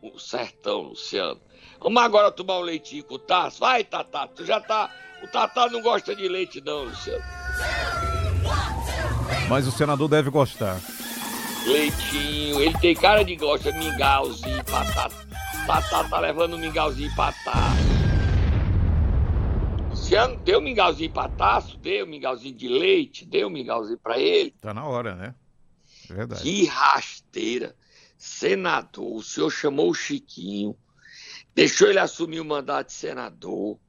o 0.02 0.20
sertão, 0.20 0.82
Luciano. 0.82 1.40
Vamos 1.80 2.02
agora 2.02 2.32
tomar 2.32 2.60
um 2.60 2.64
leitinho 2.64 3.04
com 3.04 3.16
o 3.16 3.20
Tasso? 3.20 3.60
Vai, 3.60 3.84
Tatá, 3.84 4.28
tu 4.28 4.46
já 4.46 4.60
tá... 4.60 4.92
O 5.24 5.28
Tatá 5.28 5.70
não 5.70 5.82
gosta 5.82 6.16
de 6.16 6.28
leite 6.28 6.62
não, 6.62 6.84
Luciano. 6.84 7.24
Mas 9.50 9.68
o 9.68 9.72
senador 9.72 10.08
deve 10.08 10.30
gostar. 10.30 10.80
Leitinho, 11.66 12.62
ele 12.62 12.78
tem 12.80 12.96
cara 12.96 13.24
de 13.24 13.36
gosta, 13.36 13.72
mingauzinho, 13.72 14.64
batata. 14.64 15.16
Tatá 15.66 16.04
tá 16.04 16.20
levando 16.20 16.58
mingauzinho 16.58 17.14
pra 17.16 17.34
taço. 17.44 17.97
Luciano, 20.08 20.38
deu 20.38 20.60
um 20.60 20.62
mingauzinho 20.62 21.12
pra 21.12 21.28
taço, 21.28 21.78
deu 21.78 22.06
um 22.06 22.10
mingauzinho 22.10 22.56
de 22.56 22.70
leite, 22.70 23.26
deu 23.26 23.48
um 23.48 23.52
mingauzinho 23.52 24.00
pra 24.00 24.18
ele. 24.18 24.52
Tá 24.52 24.74
na 24.74 24.86
hora, 24.86 25.14
né? 25.16 25.36
Verdade. 26.08 26.42
Que 26.42 26.66
rasteira. 26.66 27.76
Senador, 28.18 29.18
o 29.18 29.22
senhor 29.22 29.52
chamou 29.52 29.92
o 29.92 29.94
Chiquinho, 29.94 30.80
deixou 31.54 31.90
ele 31.90 32.00
assumir 32.00 32.40
o 32.40 32.46
mandato 32.46 32.88
de 32.88 32.94
senador, 32.94 33.80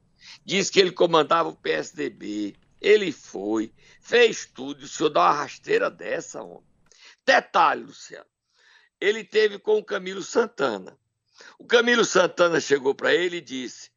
disse 0.45 0.71
que 0.71 0.79
ele 0.79 0.91
comandava 0.91 1.49
o 1.49 1.55
PSDB, 1.55 2.53
ele 2.79 3.11
foi, 3.11 3.73
fez 4.01 4.45
tudo, 4.45 4.83
o 4.83 4.87
senhor 4.87 5.09
dá 5.09 5.21
uma 5.21 5.31
rasteira 5.31 5.89
dessa, 5.89 6.43
homem. 6.43 6.67
Detalhe, 7.25 7.83
Luciano, 7.83 8.25
ele 8.99 9.23
teve 9.23 9.57
com 9.57 9.79
o 9.79 9.83
Camilo 9.83 10.21
Santana. 10.21 10.95
O 11.57 11.65
Camilo 11.65 12.05
Santana 12.05 12.59
chegou 12.59 12.93
para 12.93 13.15
ele 13.15 13.37
e 13.37 13.41
disse: 13.41 13.89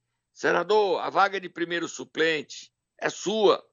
Senador, 0.43 1.01
a 1.01 1.09
vaga 1.09 1.41
de 1.41 1.49
primeiro 1.49 1.89
suplente 1.89 2.73
é 2.99 3.09
sua. 3.09 3.65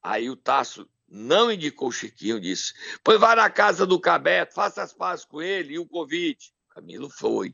Aí 0.00 0.30
o 0.30 0.36
Tasso 0.36 0.88
não 1.08 1.50
indicou 1.50 1.88
o 1.88 1.92
Chiquinho, 1.92 2.40
disse: 2.40 2.72
Pois 3.02 3.18
vai 3.18 3.34
na 3.34 3.50
casa 3.50 3.84
do 3.84 3.98
Cabeto, 3.98 4.54
faça 4.54 4.80
as 4.80 4.92
pazes 4.92 5.24
com 5.24 5.42
ele 5.42 5.74
e 5.74 5.78
o 5.80 5.88
convite. 5.88 6.54
Camilo 6.70 7.10
foi, 7.10 7.52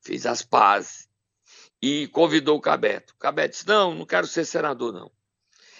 fez 0.00 0.26
as 0.26 0.42
pazes 0.42 1.08
e 1.80 2.08
convidou 2.08 2.56
o 2.56 2.60
Cabeto. 2.60 3.14
O 3.14 3.16
Cabeto 3.16 3.52
disse: 3.52 3.68
Não, 3.68 3.94
não 3.94 4.04
quero 4.04 4.26
ser 4.26 4.44
senador, 4.44 4.92
não. 4.92 5.12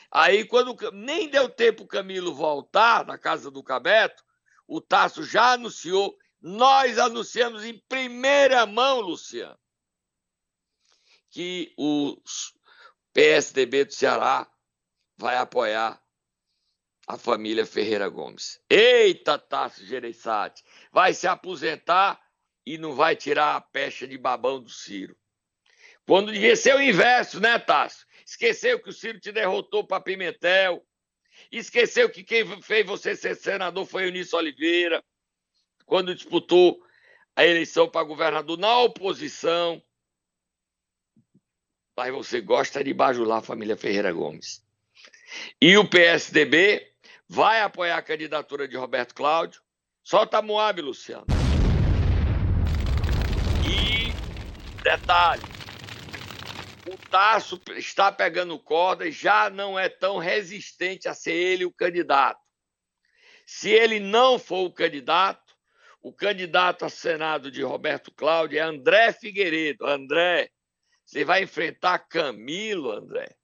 Aí, 0.09 0.45
quando 0.45 0.77
nem 0.93 1.29
deu 1.29 1.49
tempo 1.49 1.83
o 1.83 1.89
Camilo 1.89 2.33
voltar 2.33 3.05
na 3.05 3.19
casa 3.19 3.51
do 3.51 3.61
Cabeto, 3.61 4.23
o 4.69 4.81
Tasso 4.81 5.25
já 5.25 5.55
anunciou. 5.55 6.17
Nós 6.41 6.97
anunciamos 6.97 7.65
em 7.65 7.77
primeira 7.89 8.65
mão, 8.67 9.01
Luciano, 9.01 9.59
que 11.31 11.73
o 11.77 12.21
PSDB 13.13 13.85
do 13.85 13.95
Ceará 13.95 14.51
vai 15.17 15.37
apoiar 15.37 16.01
a 17.07 17.19
família 17.19 17.67
Ferreira 17.67 18.09
Gomes. 18.09 18.61
Eita, 18.69 19.39
Tasso 19.39 19.85
Gereissati, 19.85 20.63
vai 20.93 21.13
se 21.13 21.27
aposentar 21.27 22.21
e 22.65 22.79
não 22.79 22.95
vai 22.95 23.17
tirar 23.17 23.57
a 23.57 23.61
pecha 23.61 24.07
de 24.07 24.17
babão 24.17 24.63
do 24.63 24.71
Ciro. 24.71 25.17
Quando 26.07 26.33
devia 26.33 26.57
ser 26.57 26.75
o 26.75 26.83
inverso, 26.83 27.41
né, 27.41 27.59
Tasso? 27.59 28.07
Esqueceu 28.25 28.81
que 28.81 28.91
o 28.91 28.93
Ciro 28.93 29.19
te 29.21 29.33
derrotou 29.33 29.85
para 29.87 30.01
Pimentel. 30.01 30.85
Esqueceu 31.51 32.09
que 32.11 32.23
quem 32.23 32.63
fez 32.63 32.87
você 32.87 33.17
ser 33.17 33.35
senador 33.35 33.87
foi 33.87 34.07
Eunício 34.07 34.39
Oliveira, 34.39 35.03
quando 35.85 36.15
disputou 36.15 36.81
a 37.35 37.45
eleição 37.45 37.89
para 37.89 38.05
governador 38.07 38.59
na 38.59 38.81
oposição. 38.81 39.83
Mas 42.01 42.15
você 42.15 42.41
gosta 42.41 42.83
de 42.83 42.95
bajular 42.95 43.41
a 43.41 43.43
família 43.43 43.77
Ferreira 43.77 44.11
Gomes. 44.11 44.65
E 45.61 45.77
o 45.77 45.87
PSDB 45.87 46.95
vai 47.29 47.61
apoiar 47.61 47.99
a 47.99 48.03
candidatura 48.03 48.67
de 48.67 48.75
Roberto 48.75 49.15
Cláudio. 49.15 49.61
Solta 50.03 50.39
a 50.39 50.43
Moab, 50.43 50.81
Luciano. 50.81 51.27
E 53.69 54.83
detalhe: 54.83 55.43
o 56.91 56.97
Tasso 57.11 57.61
está 57.77 58.11
pegando 58.11 58.59
corda 58.59 59.07
e 59.07 59.13
já 59.13 59.51
não 59.51 59.79
é 59.79 59.91
tão 59.91 60.17
resistente 60.17 61.07
a 61.07 61.13
ser 61.13 61.35
ele 61.35 61.67
o 61.67 61.71
candidato. 61.71 62.41
Se 63.45 63.69
ele 63.69 64.01
não 64.01 64.39
for 64.39 64.65
o 64.65 64.73
candidato, 64.73 65.55
o 66.01 66.15
candidato 66.15 66.83
a 66.83 66.89
Senado 66.89 67.51
de 67.51 67.63
Roberto 67.63 68.11
Cláudio 68.11 68.59
é 68.59 68.63
André 68.63 69.13
Figueiredo. 69.13 69.85
André, 69.85 70.49
você 71.11 71.25
vai 71.25 71.43
enfrentar 71.43 71.99
Camilo, 71.99 72.93
André. 72.93 73.35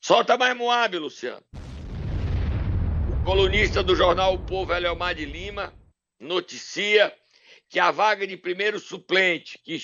Solta 0.00 0.36
mais 0.36 0.56
Moab, 0.56 0.98
Luciano. 0.98 1.40
O 3.12 3.24
colunista 3.24 3.80
do 3.80 3.94
jornal 3.94 4.34
O 4.34 4.44
Povo, 4.44 4.74
Eliomar 4.74 5.14
de 5.14 5.24
Lima, 5.24 5.72
noticia 6.18 7.14
que 7.68 7.78
a 7.78 7.92
vaga 7.92 8.26
de 8.26 8.36
primeiro 8.36 8.80
suplente 8.80 9.56
que, 9.62 9.78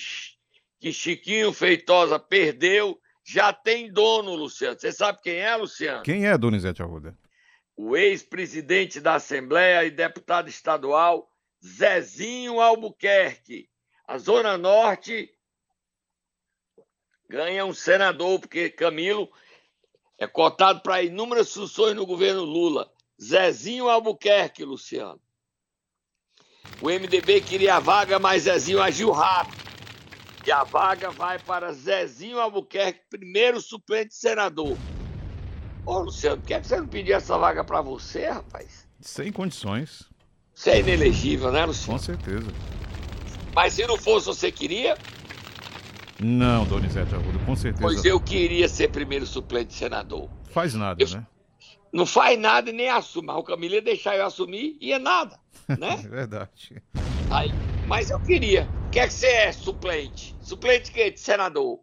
que 0.81 0.91
Chiquinho 0.91 1.53
Feitosa 1.53 2.19
perdeu 2.19 2.99
já 3.25 3.53
tem 3.53 3.89
dono, 3.89 4.35
Luciano. 4.35 4.77
Você 4.77 4.91
sabe 4.91 5.21
quem 5.21 5.37
é, 5.37 5.55
Luciano? 5.55 6.03
Quem 6.03 6.27
é 6.27 6.37
Donizete 6.37 6.81
Arruda? 6.81 7.17
O 7.73 7.95
ex-presidente 7.95 8.99
da 8.99 9.15
Assembleia 9.15 9.85
e 9.85 9.91
deputado 9.91 10.49
estadual 10.49 11.29
Zezinho 11.65 12.59
Albuquerque. 12.59 13.69
A 14.05 14.17
Zona 14.17 14.57
Norte 14.57 15.32
ganha 17.29 17.65
um 17.65 17.73
senador, 17.73 18.39
porque 18.39 18.69
Camilo 18.69 19.29
é 20.17 20.27
cotado 20.27 20.81
para 20.81 21.03
inúmeras 21.03 21.53
funções 21.53 21.95
no 21.95 22.05
governo 22.05 22.43
Lula. 22.43 22.91
Zezinho 23.21 23.89
Albuquerque, 23.89 24.63
Luciano. 24.63 25.19
O 26.81 26.87
MDB 26.87 27.41
queria 27.41 27.75
a 27.75 27.79
vaga, 27.79 28.19
mas 28.19 28.43
Zezinho 28.43 28.81
agiu 28.81 29.11
rápido. 29.11 29.63
E 30.45 30.51
a 30.51 30.63
vaga 30.63 31.09
vai 31.09 31.39
para 31.39 31.71
Zezinho 31.71 32.39
Albuquerque, 32.39 32.99
primeiro 33.09 33.61
suplente 33.61 34.13
senador. 34.13 34.77
Ô, 35.85 35.99
Luciano, 35.99 36.41
por 36.41 36.47
que 36.47 36.59
você 36.59 36.77
não 36.77 36.87
pediu 36.87 37.15
essa 37.15 37.37
vaga 37.37 37.63
para 37.63 37.81
você, 37.81 38.27
rapaz? 38.27 38.87
Sem 38.99 39.31
condições. 39.31 40.09
Você 40.53 40.71
é 40.71 40.79
inelegível, 40.79 41.51
né, 41.51 41.65
Luciano? 41.65 41.97
Com 41.97 42.03
certeza. 42.03 42.47
Mas 43.55 43.73
se 43.73 43.85
não 43.85 43.97
fosse, 43.97 44.27
você 44.27 44.51
queria? 44.51 44.97
Não, 46.23 46.65
Donizete 46.65 47.13
Arruda, 47.13 47.39
com 47.45 47.55
certeza. 47.55 47.81
Pois 47.83 48.05
eu 48.05 48.19
queria 48.19 48.67
ser 48.67 48.89
primeiro 48.89 49.25
suplente 49.25 49.73
senador. 49.73 50.29
Faz 50.51 50.73
nada, 50.73 51.03
Eu- 51.03 51.09
né? 51.09 51.27
Não 51.91 52.07
faz 52.07 52.39
nada 52.39 52.71
e 52.71 52.73
nem 52.73 52.89
assume. 52.89 53.27
Mas 53.27 53.37
o 53.37 53.43
Camilo 53.43 53.75
ia 53.75 53.81
deixar 53.81 54.15
eu 54.17 54.25
assumir 54.25 54.77
e 54.81 54.91
é 54.93 54.97
nada, 54.99 55.39
É 55.69 55.75
né? 55.77 55.95
verdade. 55.97 56.81
Aí, 57.31 57.51
mas 57.87 58.09
eu 58.09 58.19
queria. 58.19 58.67
O 58.87 58.89
que 58.89 58.99
é 58.99 59.07
que 59.07 59.13
você 59.13 59.27
é, 59.27 59.51
suplente? 59.51 60.35
Suplente 60.41 60.91
que 60.91 61.11
de 61.11 61.19
senador. 61.19 61.79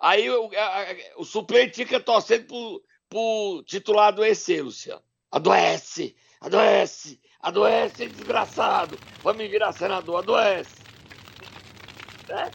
Aí 0.00 0.28
o, 0.30 0.50
a- 0.56 0.82
a- 0.82 0.96
o 1.16 1.24
suplente 1.24 1.76
fica 1.76 1.98
torcendo 1.98 2.46
pro, 2.46 2.82
pro 3.08 3.62
titular 3.66 4.08
adoecer, 4.08 4.62
Luciano. 4.62 5.02
Adoece, 5.30 6.14
adoece, 6.40 7.20
adoece, 7.40 8.06
desgraçado. 8.08 8.98
Vai 9.22 9.34
me 9.34 9.48
virar 9.48 9.72
senador, 9.72 10.18
adoece. 10.18 10.82
Né? 12.28 12.50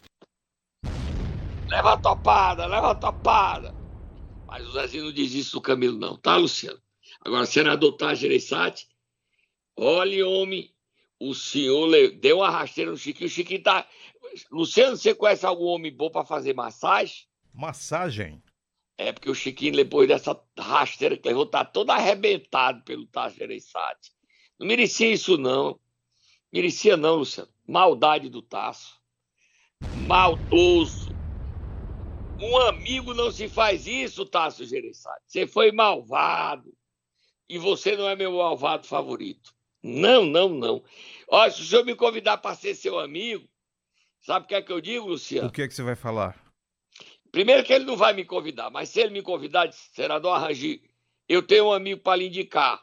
Leva 1.68 1.92
a 1.92 1.96
topada, 1.96 2.66
leva 2.66 2.90
a 2.92 2.94
topada. 2.94 3.74
Mas 4.46 4.66
o 4.66 4.72
Zezinho 4.72 5.04
não 5.04 5.12
diz 5.12 5.34
isso 5.34 5.52
do 5.52 5.60
Camilo, 5.60 5.98
não, 5.98 6.16
tá, 6.16 6.36
Luciano? 6.36 6.80
Agora, 7.20 7.44
senador 7.44 7.96
Tá 7.96 8.14
Gereissati, 8.14 8.88
olhe, 9.76 10.22
homem, 10.22 10.72
o 11.20 11.34
senhor 11.34 11.90
deu 12.20 12.38
uma 12.38 12.50
rasteira 12.50 12.90
no 12.90 12.96
Chiquinho. 12.96 13.26
O 13.26 13.30
Chiquinho 13.30 13.62
tá. 13.62 13.86
Luciano, 14.50 14.96
você 14.96 15.14
conhece 15.14 15.44
algum 15.44 15.66
homem 15.66 15.94
bom 15.94 16.10
para 16.10 16.24
fazer 16.24 16.54
massagem? 16.54 17.26
Massagem. 17.52 18.42
É 18.96 19.12
porque 19.12 19.30
o 19.30 19.34
Chiquinho, 19.34 19.76
depois 19.76 20.08
dessa 20.08 20.40
rasteira 20.58 21.16
que 21.16 21.28
levou, 21.28 21.46
tá 21.46 21.64
todo 21.64 21.90
arrebentado 21.90 22.82
pelo 22.84 23.06
Tajereissati. 23.06 24.12
Não 24.58 24.66
merecia 24.66 25.12
isso, 25.12 25.36
não. 25.36 25.78
Merecia, 26.52 26.96
não, 26.96 27.16
Luciano. 27.16 27.50
Maldade 27.66 28.28
do 28.28 28.42
Tasso. 28.42 28.98
Maldoso. 30.06 31.07
Um 32.40 32.56
amigo 32.58 33.12
não 33.14 33.30
se 33.32 33.48
faz 33.48 33.86
isso, 33.86 34.24
Tasso 34.24 34.64
Gereissati. 34.64 35.22
Você 35.26 35.46
foi 35.46 35.72
malvado. 35.72 36.72
E 37.48 37.58
você 37.58 37.96
não 37.96 38.08
é 38.08 38.14
meu 38.14 38.32
malvado 38.32 38.86
favorito. 38.86 39.54
Não, 39.82 40.24
não, 40.24 40.48
não. 40.48 40.84
Olha, 41.28 41.50
se 41.50 41.62
o 41.62 41.64
senhor 41.64 41.84
me 41.84 41.94
convidar 41.94 42.38
para 42.38 42.54
ser 42.54 42.74
seu 42.74 42.98
amigo, 42.98 43.48
sabe 44.20 44.44
o 44.44 44.48
que 44.48 44.54
é 44.54 44.62
que 44.62 44.72
eu 44.72 44.80
digo, 44.80 45.06
Luciano? 45.06 45.48
O 45.48 45.52
que 45.52 45.62
é 45.62 45.68
que 45.68 45.74
você 45.74 45.82
vai 45.82 45.96
falar? 45.96 46.38
Primeiro 47.32 47.64
que 47.64 47.72
ele 47.72 47.84
não 47.84 47.96
vai 47.96 48.12
me 48.12 48.24
convidar, 48.24 48.70
mas 48.70 48.88
se 48.90 49.00
ele 49.00 49.10
me 49.10 49.22
convidar, 49.22 49.72
senador 49.72 50.32
Arrangi, 50.32 50.82
eu 51.28 51.42
tenho 51.42 51.66
um 51.66 51.72
amigo 51.72 52.02
para 52.02 52.16
lhe 52.16 52.26
indicar. 52.26 52.82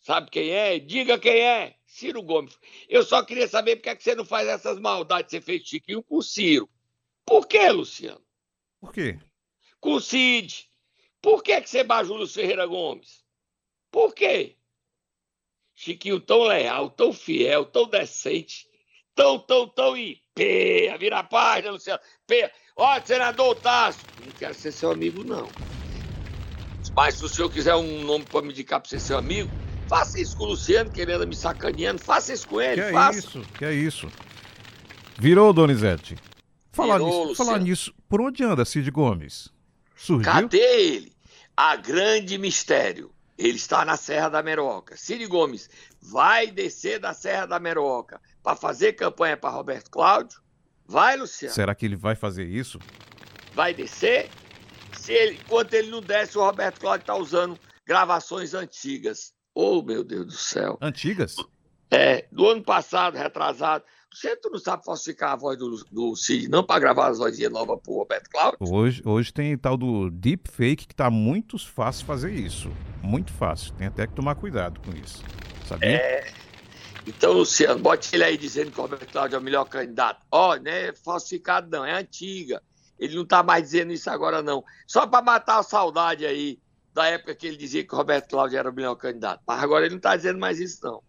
Sabe 0.00 0.30
quem 0.30 0.50
é? 0.50 0.78
Diga 0.78 1.18
quem 1.18 1.40
é. 1.40 1.76
Ciro 1.86 2.22
Gomes. 2.22 2.58
Eu 2.88 3.02
só 3.02 3.22
queria 3.22 3.48
saber 3.48 3.76
por 3.76 3.82
que, 3.82 3.88
é 3.88 3.96
que 3.96 4.02
você 4.02 4.14
não 4.14 4.24
faz 4.24 4.46
essas 4.48 4.78
maldades 4.78 5.30
que 5.30 5.36
você 5.36 5.40
fez 5.40 5.62
Chiquinho 5.62 6.02
com 6.02 6.18
o 6.18 6.22
Ciro. 6.22 6.68
Por 7.24 7.46
que, 7.46 7.68
Luciano? 7.70 8.25
Por 8.80 8.92
quê? 8.92 9.18
Com 9.80 9.94
o 9.94 10.00
Cid. 10.00 10.68
Por 11.20 11.42
que, 11.42 11.60
que 11.60 11.68
você 11.70 11.82
bajula 11.82 12.24
o 12.24 12.28
Ferreira 12.28 12.66
Gomes? 12.66 13.24
Por 13.90 14.14
quê? 14.14 14.56
Chiquinho 15.74 16.20
tão 16.20 16.42
leal, 16.44 16.90
tão 16.90 17.12
fiel, 17.12 17.64
tão 17.64 17.88
decente, 17.88 18.66
tão, 19.14 19.38
tão, 19.38 19.68
tão 19.68 19.96
e 19.96 20.20
peia, 20.34 20.96
vira 20.96 21.18
a 21.18 21.24
página, 21.24 21.72
Luciano. 21.72 22.00
Peia. 22.26 22.50
Ó, 22.76 23.00
senador 23.02 23.54
Tasso, 23.56 24.00
não 24.24 24.32
quero 24.32 24.54
ser 24.54 24.72
seu 24.72 24.90
amigo, 24.90 25.24
não. 25.24 25.48
Mas 26.94 27.14
se 27.16 27.24
o 27.24 27.28
senhor 27.28 27.50
quiser 27.50 27.74
um 27.74 28.04
nome 28.04 28.24
para 28.24 28.42
me 28.42 28.50
indicar 28.50 28.80
para 28.80 28.88
ser 28.88 29.00
seu 29.00 29.18
amigo, 29.18 29.50
faça 29.88 30.20
isso 30.20 30.36
com 30.36 30.44
o 30.44 30.48
Luciano, 30.48 30.90
que 30.90 31.00
ele 31.00 31.12
anda 31.12 31.26
me 31.26 31.36
sacaneando. 31.36 31.98
Faça 32.00 32.32
isso 32.32 32.48
com 32.48 32.60
ele, 32.60 32.74
Que 32.80 32.88
é 32.88 32.92
faça. 32.92 33.18
isso? 33.18 33.40
Que 33.58 33.64
é 33.64 33.74
isso? 33.74 34.08
Virou, 35.18 35.52
Donizete. 35.52 36.16
Falar, 36.76 36.98
Virou, 36.98 37.28
nisso, 37.28 37.44
falar 37.44 37.58
nisso, 37.58 37.94
por 38.06 38.20
onde 38.20 38.44
anda 38.44 38.64
Cid 38.64 38.90
Gomes? 38.90 39.48
Surgiu? 39.96 40.30
Cadê 40.30 40.58
ele? 40.58 41.12
A 41.56 41.74
grande 41.74 42.36
mistério. 42.36 43.10
Ele 43.38 43.56
está 43.56 43.84
na 43.84 43.96
Serra 43.96 44.28
da 44.28 44.42
Meroca. 44.42 44.96
Ciro 44.96 45.28
Gomes 45.28 45.68
vai 46.00 46.50
descer 46.50 46.98
da 46.98 47.12
Serra 47.12 47.46
da 47.46 47.58
Meroca 47.58 48.20
para 48.42 48.56
fazer 48.56 48.94
campanha 48.94 49.36
para 49.36 49.50
Roberto 49.50 49.90
Cláudio? 49.90 50.40
Vai, 50.86 51.16
Luciano? 51.16 51.54
Será 51.54 51.74
que 51.74 51.84
ele 51.84 51.96
vai 51.96 52.14
fazer 52.14 52.46
isso? 52.46 52.78
Vai 53.52 53.74
descer? 53.74 54.30
Se 54.98 55.12
ele, 55.12 55.34
enquanto 55.36 55.74
ele 55.74 55.90
não 55.90 56.00
desce, 56.00 56.38
o 56.38 56.42
Roberto 56.42 56.80
Cláudio 56.80 57.02
está 57.02 57.14
usando 57.14 57.58
gravações 57.84 58.54
antigas. 58.54 59.34
Oh, 59.54 59.82
meu 59.82 60.02
Deus 60.02 60.26
do 60.26 60.32
céu. 60.32 60.78
Antigas? 60.80 61.36
É, 61.90 62.26
do 62.32 62.48
ano 62.48 62.62
passado, 62.62 63.16
retrasado. 63.16 63.84
Você 64.16 64.34
tu 64.34 64.48
não 64.48 64.58
sabe 64.58 64.82
falsificar 64.82 65.32
a 65.32 65.36
voz 65.36 65.58
do, 65.58 65.84
do 65.92 66.16
Cid, 66.16 66.48
não, 66.48 66.64
para 66.64 66.80
gravar 66.80 67.08
as 67.08 67.18
vozinhas 67.18 67.52
novas 67.52 67.78
pro 67.82 67.96
Roberto 67.96 68.30
Cláudio? 68.30 68.56
Hoje, 68.60 69.02
hoje 69.04 69.30
tem 69.30 69.58
tal 69.58 69.76
do 69.76 70.10
deepfake 70.10 70.86
que 70.86 70.94
tá 70.94 71.10
muito 71.10 71.58
fácil 71.58 72.06
fazer 72.06 72.32
isso. 72.32 72.72
Muito 73.02 73.30
fácil. 73.30 73.74
Tem 73.74 73.88
até 73.88 74.06
que 74.06 74.14
tomar 74.14 74.34
cuidado 74.36 74.80
com 74.80 74.96
isso. 74.96 75.22
Sabia? 75.66 75.90
É. 75.90 76.32
Então, 77.06 77.34
Luciano, 77.34 77.78
bote 77.78 78.16
ele 78.16 78.24
aí 78.24 78.38
dizendo 78.38 78.70
que 78.70 78.78
o 78.78 78.82
Roberto 78.84 79.12
Cláudio 79.12 79.36
é 79.36 79.38
o 79.38 79.42
melhor 79.42 79.66
candidato. 79.66 80.24
Ó, 80.32 80.56
não 80.56 80.70
é 80.70 80.94
falsificado, 80.94 81.68
não, 81.68 81.84
é 81.84 81.92
antiga. 81.92 82.62
Ele 82.98 83.16
não 83.16 83.26
tá 83.26 83.42
mais 83.42 83.64
dizendo 83.64 83.92
isso 83.92 84.08
agora, 84.08 84.40
não. 84.40 84.64
Só 84.86 85.06
para 85.06 85.22
matar 85.22 85.58
a 85.58 85.62
saudade 85.62 86.24
aí 86.24 86.58
da 86.94 87.06
época 87.06 87.34
que 87.34 87.46
ele 87.46 87.58
dizia 87.58 87.84
que 87.86 87.92
o 87.92 87.98
Roberto 87.98 88.30
Cláudio 88.30 88.58
era 88.58 88.70
o 88.70 88.74
melhor 88.74 88.94
candidato. 88.94 89.42
Mas 89.46 89.62
agora 89.62 89.84
ele 89.84 89.96
não 89.96 90.00
tá 90.00 90.16
dizendo 90.16 90.38
mais 90.38 90.58
isso, 90.58 90.82
não. 90.82 91.02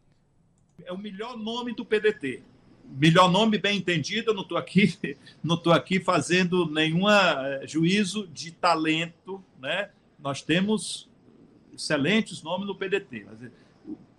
é 0.84 0.92
o 0.92 0.98
melhor 0.98 1.38
nome 1.38 1.74
do 1.74 1.86
PDT. 1.86 2.44
Melhor 2.90 3.30
nome 3.30 3.58
bem 3.58 3.78
entendido, 3.78 4.32
eu 4.32 4.34
não 4.34 4.44
estou 4.44 4.58
aqui, 4.58 4.98
não 5.44 5.56
estou 5.56 5.74
aqui 5.74 6.00
fazendo 6.00 6.66
nenhum 6.70 7.06
juízo 7.66 8.28
de 8.28 8.52
talento, 8.52 9.44
né? 9.60 9.90
Nós 10.20 10.42
temos 10.42 11.08
excelentes 11.74 12.42
nomes 12.42 12.68
no 12.68 12.76
PDT. 12.76 13.26
mas, 13.26 13.52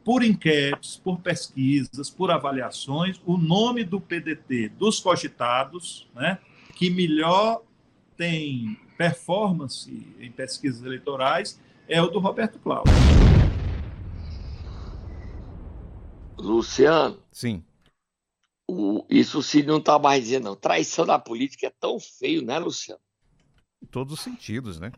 Por 0.05 0.23
enquetes, 0.23 0.97
por 0.97 1.19
pesquisas, 1.19 2.09
por 2.09 2.31
avaliações, 2.31 3.21
o 3.27 3.37
nome 3.37 3.85
do 3.85 4.01
PDT 4.01 4.71
dos 4.79 5.01
cogitados, 5.01 6.07
né, 6.15 6.39
que 6.75 6.89
melhor 6.89 7.63
tem 8.17 8.79
performance 8.97 10.07
em 10.19 10.31
pesquisas 10.31 10.85
eleitorais, 10.85 11.61
é 11.89 12.01
o 12.01 12.09
do 12.09 12.19
Roberto 12.19 12.59
Cláudio. 12.59 12.93
Luciano, 16.39 17.19
Sim. 17.33 17.65
O- 18.69 19.07
isso 19.09 19.39
o 19.39 19.43
Cid 19.43 19.67
não 19.67 19.81
tá 19.81 19.99
mais 19.99 20.25
dizendo, 20.25 20.45
não. 20.45 20.57
Traição 20.57 21.07
da 21.07 21.19
política 21.19 21.67
é 21.67 21.73
tão 21.81 21.99
feio, 21.99 22.43
né, 22.43 22.59
Luciano? 22.59 23.01
Em 23.83 23.87
todos 23.87 24.15
os 24.15 24.21
sentidos, 24.21 24.79
né? 24.79 24.93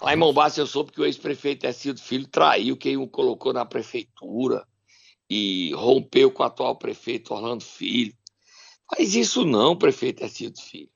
Lá 0.00 0.12
em 0.12 0.16
Mombasa 0.16 0.60
eu 0.60 0.66
soube 0.66 0.92
que 0.92 1.00
o 1.00 1.04
ex-prefeito 1.04 1.62
Tecido 1.62 2.00
Filho 2.00 2.28
traiu 2.28 2.76
quem 2.76 2.96
o 2.96 3.08
colocou 3.08 3.52
na 3.52 3.64
prefeitura 3.64 4.66
e 5.28 5.72
rompeu 5.74 6.30
com 6.30 6.42
o 6.42 6.46
atual 6.46 6.76
prefeito 6.76 7.34
Orlando 7.34 7.64
Filho. 7.64 8.14
Faz 8.88 9.14
isso 9.14 9.44
não, 9.44 9.76
prefeito 9.76 10.20
Tecido 10.20 10.60
Filho. 10.60 10.90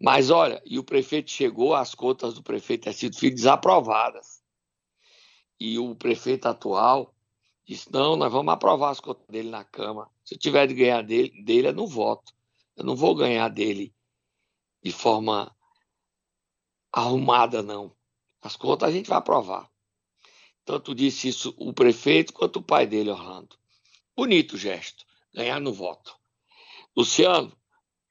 Mas 0.00 0.30
olha, 0.30 0.60
e 0.64 0.78
o 0.78 0.84
prefeito 0.84 1.30
chegou 1.30 1.74
às 1.74 1.94
contas 1.94 2.34
do 2.34 2.42
prefeito 2.42 2.84
Tecido 2.84 3.16
Filho 3.16 3.34
desaprovadas. 3.34 4.42
E 5.60 5.78
o 5.78 5.94
prefeito 5.94 6.46
atual 6.46 7.14
disse: 7.66 7.90
não, 7.92 8.16
nós 8.16 8.32
vamos 8.32 8.52
aprovar 8.52 8.90
as 8.90 9.00
contas 9.00 9.26
dele 9.28 9.50
na 9.50 9.64
Câmara. 9.64 10.08
Se 10.24 10.34
eu 10.34 10.38
tiver 10.38 10.66
de 10.66 10.74
ganhar 10.74 11.02
dele, 11.02 11.42
dele 11.42 11.68
eu 11.68 11.72
não 11.72 11.86
voto. 11.86 12.32
Eu 12.76 12.84
não 12.84 12.96
vou 12.96 13.14
ganhar 13.14 13.48
dele 13.48 13.94
de 14.82 14.90
forma 14.90 15.54
arrumada, 16.92 17.62
não. 17.62 17.94
As 18.40 18.56
contas 18.56 18.88
a 18.88 18.92
gente 18.92 19.08
vai 19.08 19.18
aprovar. 19.18 19.70
Tanto 20.64 20.94
disse 20.94 21.28
isso 21.28 21.54
o 21.56 21.72
prefeito 21.72 22.32
quanto 22.32 22.58
o 22.58 22.62
pai 22.62 22.86
dele, 22.86 23.10
Orlando. 23.10 23.56
Bonito 24.16 24.56
gesto, 24.56 25.04
ganhar 25.34 25.60
no 25.60 25.72
voto. 25.72 26.16
Luciano, 26.96 27.56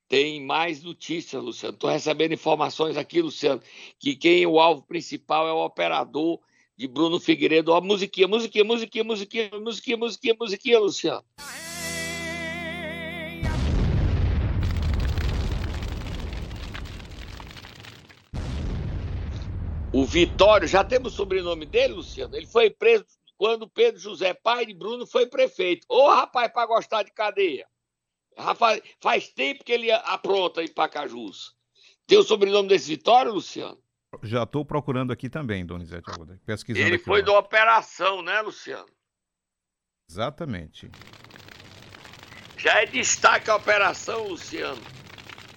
tem 0.08 0.44
mais 0.44 0.84
notícias, 0.84 1.42
Luciano. 1.42 1.76
Estou 1.76 1.90
recebendo 1.90 2.34
informações 2.34 2.98
aqui, 2.98 3.22
Luciano, 3.22 3.62
que 3.98 4.16
quem 4.16 4.44
é 4.44 4.48
o 4.48 4.60
alvo 4.60 4.82
principal 4.82 5.48
é 5.48 5.54
o 5.54 5.64
operador 5.64 6.42
de 6.82 6.88
Bruno 6.88 7.20
Figueiredo. 7.20 7.72
Ó, 7.72 7.80
musiquinha, 7.80 8.28
musiquinha, 8.28 8.64
musiquinha, 8.64 9.04
musiquinha, 9.04 9.50
musiquinha, 9.60 9.98
musiquinha, 9.98 10.36
musiquinha, 10.40 10.80
Luciano. 10.80 11.24
O 19.94 20.06
Vitório, 20.06 20.68
já 20.68 20.84
temos 20.84 21.14
o 21.14 21.16
sobrenome 21.16 21.66
dele, 21.66 21.94
Luciano? 21.94 22.36
Ele 22.36 22.48
foi 22.48 22.70
preso 22.72 23.06
quando 23.38 23.70
Pedro 23.70 24.00
José, 24.00 24.34
pai 24.34 24.66
de 24.66 24.74
Bruno, 24.74 25.06
foi 25.06 25.28
prefeito. 25.28 25.86
Ô, 25.88 26.08
rapaz, 26.10 26.52
para 26.52 26.66
gostar 26.66 27.04
de 27.04 27.12
cadeia. 27.12 27.68
Rapaz, 28.36 28.82
faz 29.00 29.28
tempo 29.28 29.64
que 29.64 29.74
ele 29.74 29.92
apronta 29.92 30.64
em 30.64 30.68
Pacajus. 30.68 31.54
Tem 32.08 32.18
o 32.18 32.24
sobrenome 32.24 32.70
desse 32.70 32.88
Vitório, 32.88 33.34
Luciano? 33.34 33.81
Já 34.24 34.44
estou 34.44 34.66
procurando 34.66 35.14
aqui 35.14 35.30
também, 35.30 35.66
Donizete 35.66 36.10
Arruda. 36.12 36.40
Pesquisando 36.46 36.86
Ele 36.86 36.98
foi 36.98 37.24
da 37.24 37.38
operação, 37.38 38.22
né, 38.22 38.42
Luciano? 38.42 38.90
Exatamente. 40.10 40.92
Já 42.58 42.82
é 42.82 42.86
destaque 42.86 43.50
a 43.50 43.56
operação, 43.56 44.28
Luciano. 44.28 44.82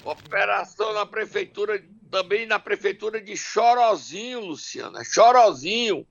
Operação 0.04 0.94
na 0.94 1.04
prefeitura, 1.04 1.82
também 2.10 2.46
na 2.46 2.58
prefeitura 2.58 3.20
de 3.20 3.36
Chorozinho, 3.36 4.40
Luciano. 4.40 4.98
É 4.98 5.04
Chorozinho. 5.04 6.06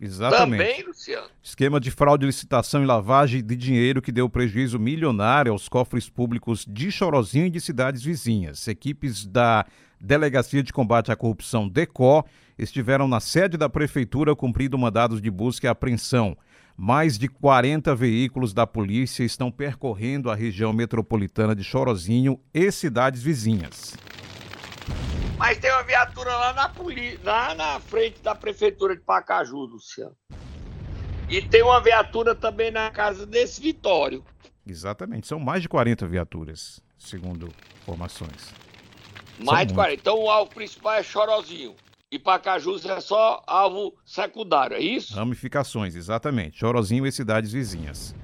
Exatamente. 0.00 0.64
Também, 0.64 0.82
Luciano. 0.84 1.28
Esquema 1.42 1.80
de 1.80 1.90
fraude, 1.90 2.26
licitação 2.26 2.82
e 2.82 2.86
lavagem 2.86 3.42
de 3.44 3.56
dinheiro 3.56 4.00
que 4.00 4.12
deu 4.12 4.28
prejuízo 4.28 4.78
milionário 4.78 5.52
aos 5.52 5.68
cofres 5.68 6.08
públicos 6.08 6.64
de 6.66 6.90
Chorozinho 6.90 7.46
e 7.46 7.50
de 7.50 7.60
cidades 7.60 8.02
vizinhas. 8.02 8.66
Equipes 8.68 9.26
da 9.26 9.66
Delegacia 10.04 10.64
de 10.64 10.72
Combate 10.72 11.12
à 11.12 11.16
Corrupção, 11.16 11.68
DECO, 11.68 12.26
estiveram 12.58 13.06
na 13.06 13.20
sede 13.20 13.56
da 13.56 13.68
prefeitura 13.68 14.34
cumprindo 14.34 14.76
mandados 14.76 15.22
de 15.22 15.30
busca 15.30 15.68
e 15.68 15.70
apreensão. 15.70 16.36
Mais 16.76 17.16
de 17.16 17.28
40 17.28 17.94
veículos 17.94 18.52
da 18.52 18.66
polícia 18.66 19.22
estão 19.22 19.48
percorrendo 19.48 20.28
a 20.28 20.34
região 20.34 20.72
metropolitana 20.72 21.54
de 21.54 21.62
Chorozinho 21.62 22.40
e 22.52 22.72
cidades 22.72 23.22
vizinhas. 23.22 23.96
Mas 25.38 25.58
tem 25.58 25.70
uma 25.70 25.84
viatura 25.84 26.34
lá 26.34 26.52
na, 26.52 26.68
poli... 26.68 27.16
lá 27.22 27.54
na 27.54 27.78
frente 27.78 28.20
da 28.22 28.34
prefeitura 28.34 28.96
de 28.96 29.02
Pacaju, 29.02 29.56
Luciano. 29.66 30.16
E 31.28 31.40
tem 31.40 31.62
uma 31.62 31.80
viatura 31.80 32.34
também 32.34 32.72
na 32.72 32.90
casa 32.90 33.24
desse 33.24 33.60
Vitório. 33.60 34.24
Exatamente, 34.66 35.28
são 35.28 35.38
mais 35.38 35.62
de 35.62 35.68
40 35.68 36.08
viaturas, 36.08 36.82
segundo 36.98 37.48
informações. 37.82 38.61
Mais 39.38 39.66
de 39.66 39.74
muitos. 39.74 39.74
40. 39.74 39.94
Então 39.94 40.20
o 40.20 40.30
alvo 40.30 40.52
principal 40.54 40.94
é 40.94 41.02
Chorozinho. 41.02 41.74
E 42.10 42.18
Pacajus 42.18 42.84
é 42.84 43.00
só 43.00 43.42
alvo 43.46 43.94
secundário, 44.04 44.76
é 44.76 44.80
isso? 44.80 45.14
Ramificações, 45.14 45.96
exatamente. 45.96 46.58
Chorozinho 46.58 47.06
e 47.06 47.12
cidades 47.12 47.52
vizinhas. 47.52 48.14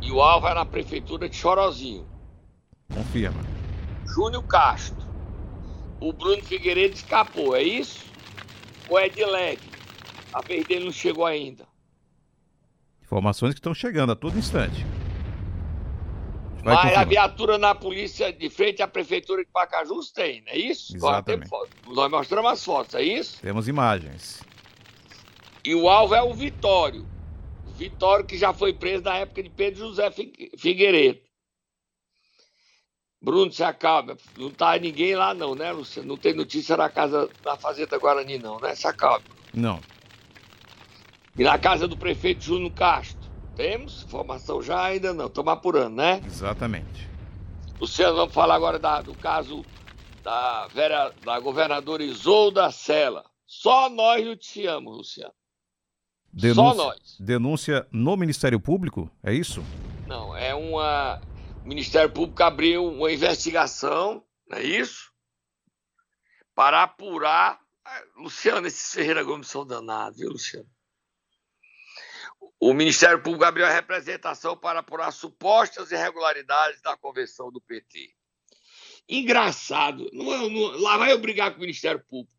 E 0.00 0.12
o 0.12 0.22
alvo 0.22 0.46
é 0.46 0.54
na 0.54 0.64
prefeitura 0.64 1.28
de 1.28 1.34
Chorozinho. 1.34 2.06
Confirma. 2.94 3.42
Júnior 4.06 4.44
Castro. 4.44 5.08
O 6.00 6.12
Bruno 6.12 6.42
Figueiredo 6.42 6.94
escapou, 6.94 7.56
é 7.56 7.62
isso? 7.62 8.04
Ou 8.88 8.98
é 8.98 9.08
de 9.08 9.24
leve? 9.24 9.68
A 10.32 10.40
vez 10.40 10.64
dele 10.64 10.84
não 10.84 10.92
chegou 10.92 11.26
ainda. 11.26 11.66
Informações 13.02 13.52
que 13.52 13.58
estão 13.58 13.74
chegando 13.74 14.12
a 14.12 14.16
todo 14.16 14.38
instante. 14.38 14.86
Vai 16.62 16.74
Mas 16.74 16.96
a 16.96 17.04
viatura 17.04 17.56
na 17.56 17.74
polícia 17.74 18.32
de 18.32 18.50
frente 18.50 18.82
à 18.82 18.88
prefeitura 18.88 19.42
de 19.44 19.50
Pacajus 19.50 20.10
tem, 20.10 20.42
não 20.42 20.52
é 20.52 20.58
isso? 20.58 20.94
Exatamente. 20.94 21.50
Nós 21.86 22.10
mostramos 22.10 22.52
as 22.52 22.64
fotos, 22.64 22.94
é 22.94 23.02
isso? 23.02 23.40
Temos 23.40 23.66
imagens. 23.66 24.42
E 25.64 25.74
o 25.74 25.88
alvo 25.88 26.14
é 26.14 26.22
o 26.22 26.34
Vitório. 26.34 27.06
O 27.66 27.70
Vitório 27.72 28.24
que 28.24 28.36
já 28.36 28.52
foi 28.52 28.74
preso 28.74 29.04
na 29.04 29.16
época 29.16 29.42
de 29.42 29.48
Pedro 29.48 29.80
José 29.80 30.10
Figue- 30.10 30.50
Figueiredo. 30.58 31.20
Bruno, 33.22 33.52
se 33.52 33.62
acalma. 33.62 34.16
Não 34.36 34.50
tá 34.50 34.78
ninguém 34.78 35.14
lá 35.14 35.34
não, 35.34 35.54
né, 35.54 35.70
Luciano? 35.72 36.08
Não 36.08 36.16
tem 36.16 36.34
notícia 36.34 36.76
na 36.76 36.88
casa 36.88 37.28
da 37.42 37.56
Fazenda 37.56 37.98
Guarani 37.98 38.38
não, 38.38 38.58
né? 38.58 38.74
Se 38.74 38.86
acalma. 38.86 39.24
Não. 39.52 39.80
E 41.36 41.42
na 41.44 41.58
casa 41.58 41.86
do 41.86 41.96
prefeito 41.96 42.44
Júnior 42.44 42.72
Castro. 42.72 43.19
Temos? 43.60 44.04
Informação 44.04 44.62
já 44.62 44.82
ainda 44.84 45.12
não. 45.12 45.26
Estamos 45.26 45.52
apurando, 45.52 45.94
né? 45.96 46.22
Exatamente. 46.24 47.06
Luciano, 47.78 48.16
vamos 48.16 48.32
falar 48.32 48.54
agora 48.54 48.78
da- 48.78 49.02
do 49.02 49.14
caso 49.14 49.62
da, 50.22 50.66
vera, 50.68 51.12
da 51.22 51.38
governadora 51.38 52.02
Isolda 52.02 52.70
Sela. 52.70 53.22
Só 53.46 53.90
nós 53.90 54.24
noticiamos, 54.24 54.96
Luciano. 54.96 55.34
Só 56.54 56.72
nós. 56.74 57.18
denúncia 57.20 57.86
no 57.92 58.16
Ministério 58.16 58.58
Público? 58.58 59.10
É 59.22 59.30
isso? 59.34 59.62
Não, 60.06 60.34
é 60.34 60.54
uma. 60.54 61.20
O 61.62 61.68
Ministério 61.68 62.10
Público 62.10 62.42
abriu 62.42 62.86
uma 62.86 63.12
investigação, 63.12 64.24
não 64.48 64.56
é 64.56 64.62
isso? 64.62 65.10
Para 66.54 66.82
apurar. 66.84 67.60
Ah, 67.84 68.02
Luciano, 68.16 68.66
esses 68.66 68.94
Ferreira 68.94 69.22
Gomes 69.22 69.48
são 69.48 69.66
danados, 69.66 70.18
viu, 70.18 70.30
Luciano? 70.30 70.66
O 72.60 72.74
Ministério 72.74 73.22
Público 73.22 73.44
abriu 73.46 73.64
a 73.64 73.70
representação 73.72 74.54
para 74.54 74.80
apurar 74.80 75.10
supostas 75.12 75.90
irregularidades 75.90 76.82
da 76.82 76.94
convenção 76.94 77.50
do 77.50 77.58
PT. 77.60 78.14
Engraçado, 79.08 80.10
não, 80.12 80.32
é- 80.32 80.48
não- 80.50 80.78
lá 80.80 80.98
vai 80.98 81.10
eu 81.10 81.18
brigar 81.18 81.52
com 81.52 81.56
o 81.56 81.60
Ministério 81.62 82.04
Público. 82.06 82.38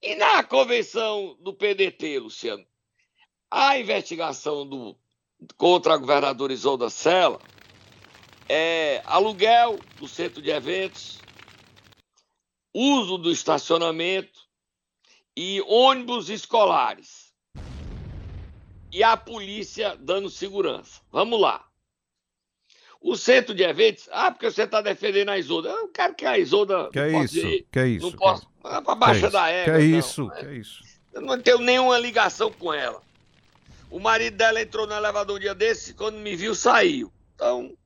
E 0.00 0.14
na 0.14 0.42
convenção 0.44 1.36
do 1.40 1.52
PDT, 1.52 2.20
Luciano? 2.20 2.64
A 3.50 3.76
investigação 3.76 4.64
do, 4.66 4.96
contra 5.56 5.94
a 5.94 5.96
governadora 5.98 6.52
Isolda 6.52 6.88
Sela 6.88 7.40
é 8.48 9.02
aluguel 9.04 9.78
do 9.98 10.06
centro 10.06 10.40
de 10.40 10.50
eventos, 10.50 11.18
uso 12.72 13.18
do 13.18 13.32
estacionamento 13.32 14.40
e 15.36 15.60
ônibus 15.62 16.28
escolares. 16.30 17.29
E 18.92 19.02
a 19.02 19.16
polícia 19.16 19.96
dando 20.00 20.28
segurança. 20.28 21.00
Vamos 21.10 21.40
lá. 21.40 21.66
O 23.00 23.16
centro 23.16 23.54
de 23.54 23.62
eventos, 23.62 24.08
ah, 24.12 24.30
porque 24.30 24.50
você 24.50 24.64
está 24.64 24.82
defendendo 24.82 25.30
a 25.30 25.38
Isolda. 25.38 25.70
Eu 25.70 25.88
quero 25.88 26.14
que 26.14 26.26
a 26.26 26.38
Isolda. 26.38 26.90
Que 26.90 26.98
não 26.98 27.04
é 27.20 27.24
isso? 27.24 27.38
ir, 27.38 27.66
Que 27.72 27.78
é 27.78 27.88
isso? 27.88 28.10
Não 28.10 28.12
posso. 28.12 28.50
Ah, 28.62 28.82
para 28.82 28.84
Que 28.84 28.90
é 28.90 28.94
baixa 28.96 29.26
isso? 29.26 29.30
da 29.30 29.46
Que 29.46 29.52
égua. 29.52 29.74
é 29.74 29.78
não. 29.88 29.98
isso? 29.98 30.30
Que 30.30 30.46
é 30.46 30.54
isso? 30.54 30.82
Eu 31.12 31.20
não 31.22 31.40
tenho 31.40 31.58
nenhuma 31.58 31.98
ligação 31.98 32.52
com 32.52 32.72
ela. 32.74 33.02
O 33.90 33.98
marido 33.98 34.36
dela 34.36 34.60
entrou 34.60 34.86
no 34.86 34.94
elevador 34.94 35.36
um 35.36 35.40
dia 35.40 35.54
desse, 35.54 35.94
quando 35.94 36.16
me 36.18 36.36
viu, 36.36 36.54
saiu. 36.54 37.12
Então, 37.34 37.76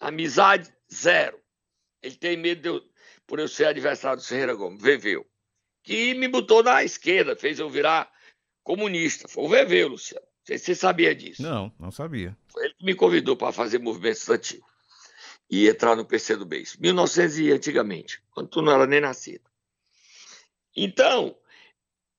amizade 0.00 0.72
zero. 0.92 1.38
Ele 2.02 2.16
tem 2.16 2.36
medo 2.36 2.62
de 2.62 2.68
eu, 2.68 2.82
por 3.26 3.38
eu 3.38 3.46
ser 3.46 3.66
adversário 3.66 4.18
do 4.20 4.26
Ferreira 4.26 4.54
Gomes, 4.54 4.80
Veveu. 4.82 5.24
Que 5.82 6.14
me 6.14 6.26
botou 6.28 6.62
na 6.62 6.82
esquerda, 6.82 7.36
fez 7.36 7.58
eu 7.58 7.68
virar 7.70 8.10
comunista. 8.70 9.26
Foi 9.26 9.44
o 9.44 9.48
Veveu, 9.48 9.88
Luciano. 9.88 10.24
Não 10.24 10.46
sei 10.46 10.56
se 10.58 10.66
você 10.66 10.76
sabia 10.76 11.12
disso. 11.14 11.42
Não, 11.42 11.72
não 11.78 11.90
sabia. 11.90 12.36
Foi 12.48 12.64
ele 12.64 12.74
que 12.74 12.84
me 12.84 12.94
convidou 12.94 13.34
para 13.36 13.52
fazer 13.52 13.78
movimento 13.78 14.18
estudantil. 14.18 14.62
E 15.50 15.68
entrar 15.68 15.96
no 15.96 16.04
PC 16.04 16.36
do 16.36 16.46
Beijo. 16.46 16.76
1900 16.78 17.38
e 17.40 17.50
antigamente, 17.50 18.22
quando 18.30 18.48
tu 18.48 18.62
não 18.62 18.72
era 18.72 18.86
nem 18.86 19.00
nascido. 19.00 19.42
Então, 20.76 21.36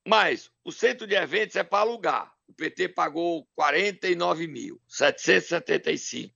mas 0.06 0.52
o 0.66 0.74
centro 0.74 1.08
de 1.08 1.16
eventos 1.16 1.56
é 1.56 1.64
para 1.64 1.80
alugar. 1.80 2.36
O 2.48 2.54
PT 2.54 2.90
pagou 2.90 3.48
49.775. 3.58 6.34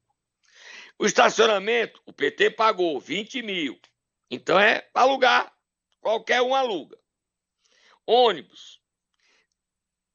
O 0.97 1.06
estacionamento, 1.06 2.01
o 2.06 2.13
PT 2.13 2.51
pagou 2.51 3.01
20 3.01 3.41
mil. 3.41 3.78
Então 4.32 4.58
é 4.58 4.80
para 4.80 5.01
alugar. 5.01 5.54
Qualquer 5.99 6.41
um 6.41 6.56
aluga. 6.56 6.97
Ônibus. 8.08 8.85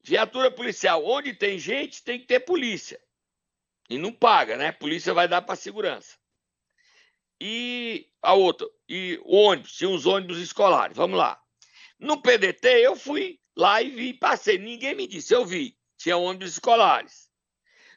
Viatura 0.03 0.51
policial. 0.51 1.05
Onde 1.05 1.35
tem 1.35 1.59
gente, 1.59 2.03
tem 2.03 2.19
que 2.19 2.27
ter 2.27 2.41
polícia. 2.41 3.01
E 3.89 3.99
não 3.99 4.13
paga, 4.13 4.57
né? 4.57 4.73
Polícia 4.73 5.13
vai 5.13 5.27
dar 5.27 5.43
para 5.43 5.57
segurança. 5.57 6.17
E 7.41 8.13
a 8.23 8.35
outra, 8.35 8.69
e 8.89 9.19
ônibus, 9.25 9.73
tinha 9.73 9.91
os 9.91 10.07
ônibus 10.07 10.39
escolares. 10.39 10.97
Vamos 10.97 11.19
lá. 11.19 11.43
No 11.99 12.21
PDT, 12.21 12.69
eu 12.69 12.95
fui 12.95 13.41
lá 13.57 13.83
e 13.83 13.91
vi, 13.91 14.15
passei. 14.15 14.59
Ninguém 14.59 14.95
me 14.95 15.07
disse, 15.07 15.35
eu 15.35 15.45
vi. 15.45 15.79
Tinha 15.97 16.17
ônibus 16.17 16.53
escolares. 16.53 17.31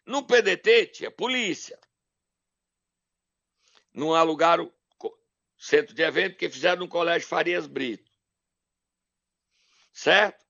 No 0.05 0.25
PDT, 0.25 0.87
tinha 0.87 1.11
polícia. 1.11 1.79
Não 3.93 4.15
alugaram 4.15 4.73
centro 5.57 5.93
de 5.93 6.01
evento, 6.01 6.33
porque 6.33 6.49
fizeram 6.49 6.81
no 6.81 6.87
Colégio 6.89 7.27
Farias 7.27 7.67
Brito. 7.67 8.11
Certo? 9.93 10.43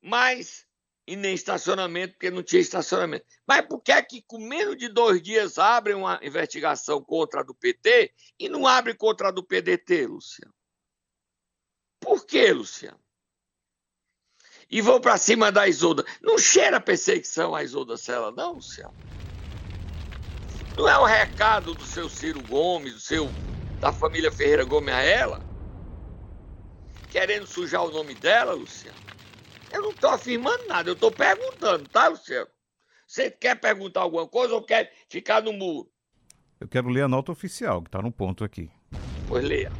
Mas, 0.00 0.66
e 1.10 1.16
nem 1.16 1.34
estacionamento, 1.34 2.12
porque 2.14 2.30
não 2.30 2.40
tinha 2.40 2.62
estacionamento. 2.62 3.26
Mas 3.44 3.66
por 3.66 3.80
que 3.80 3.90
é 3.90 4.00
que 4.00 4.22
com 4.22 4.38
menos 4.38 4.76
de 4.76 4.88
dois 4.88 5.20
dias 5.20 5.58
abrem 5.58 5.96
uma 5.96 6.20
investigação 6.22 7.02
contra 7.02 7.40
a 7.40 7.42
do 7.42 7.52
PT 7.52 8.12
e 8.38 8.48
não 8.48 8.64
abre 8.64 8.94
contra 8.94 9.26
a 9.26 9.32
do 9.32 9.42
PDT, 9.42 10.06
Luciano? 10.06 10.54
Por 11.98 12.24
que, 12.24 12.52
Luciano? 12.52 13.00
E 14.70 14.80
vão 14.80 15.00
para 15.00 15.18
cima 15.18 15.50
da 15.50 15.66
Isolda. 15.66 16.04
Não 16.22 16.38
cheira 16.38 16.80
perseguição 16.80 17.56
a 17.56 17.64
Isolda 17.64 17.96
Sela, 17.96 18.30
não, 18.30 18.52
Luciano? 18.52 18.94
Não 20.78 20.88
é 20.88 20.96
o 20.96 21.04
recado 21.04 21.74
do 21.74 21.84
seu 21.86 22.08
Ciro 22.08 22.40
Gomes, 22.46 22.94
do 22.94 23.00
seu 23.00 23.28
da 23.80 23.92
família 23.92 24.30
Ferreira 24.30 24.62
Gomes 24.64 24.94
a 24.94 25.02
ela? 25.02 25.40
Querendo 27.10 27.48
sujar 27.48 27.82
o 27.82 27.90
nome 27.90 28.14
dela, 28.14 28.52
Luciano? 28.52 29.10
Eu 29.72 29.82
não 29.82 29.90
estou 29.90 30.10
afirmando 30.10 30.66
nada, 30.66 30.90
eu 30.90 30.94
estou 30.94 31.10
perguntando, 31.10 31.88
tá, 31.88 32.08
Luciano? 32.08 32.48
Você 33.06 33.30
quer 33.30 33.56
perguntar 33.56 34.00
alguma 34.02 34.26
coisa 34.26 34.54
ou 34.54 34.62
quer 34.62 34.92
ficar 35.08 35.42
no 35.42 35.52
muro? 35.52 35.88
Eu 36.60 36.68
quero 36.68 36.88
ler 36.88 37.02
a 37.02 37.08
nota 37.08 37.32
oficial, 37.32 37.80
que 37.82 37.88
está 37.88 38.02
no 38.02 38.12
ponto 38.12 38.44
aqui. 38.44 38.70
Pois 39.26 39.44
leia. 39.44 39.72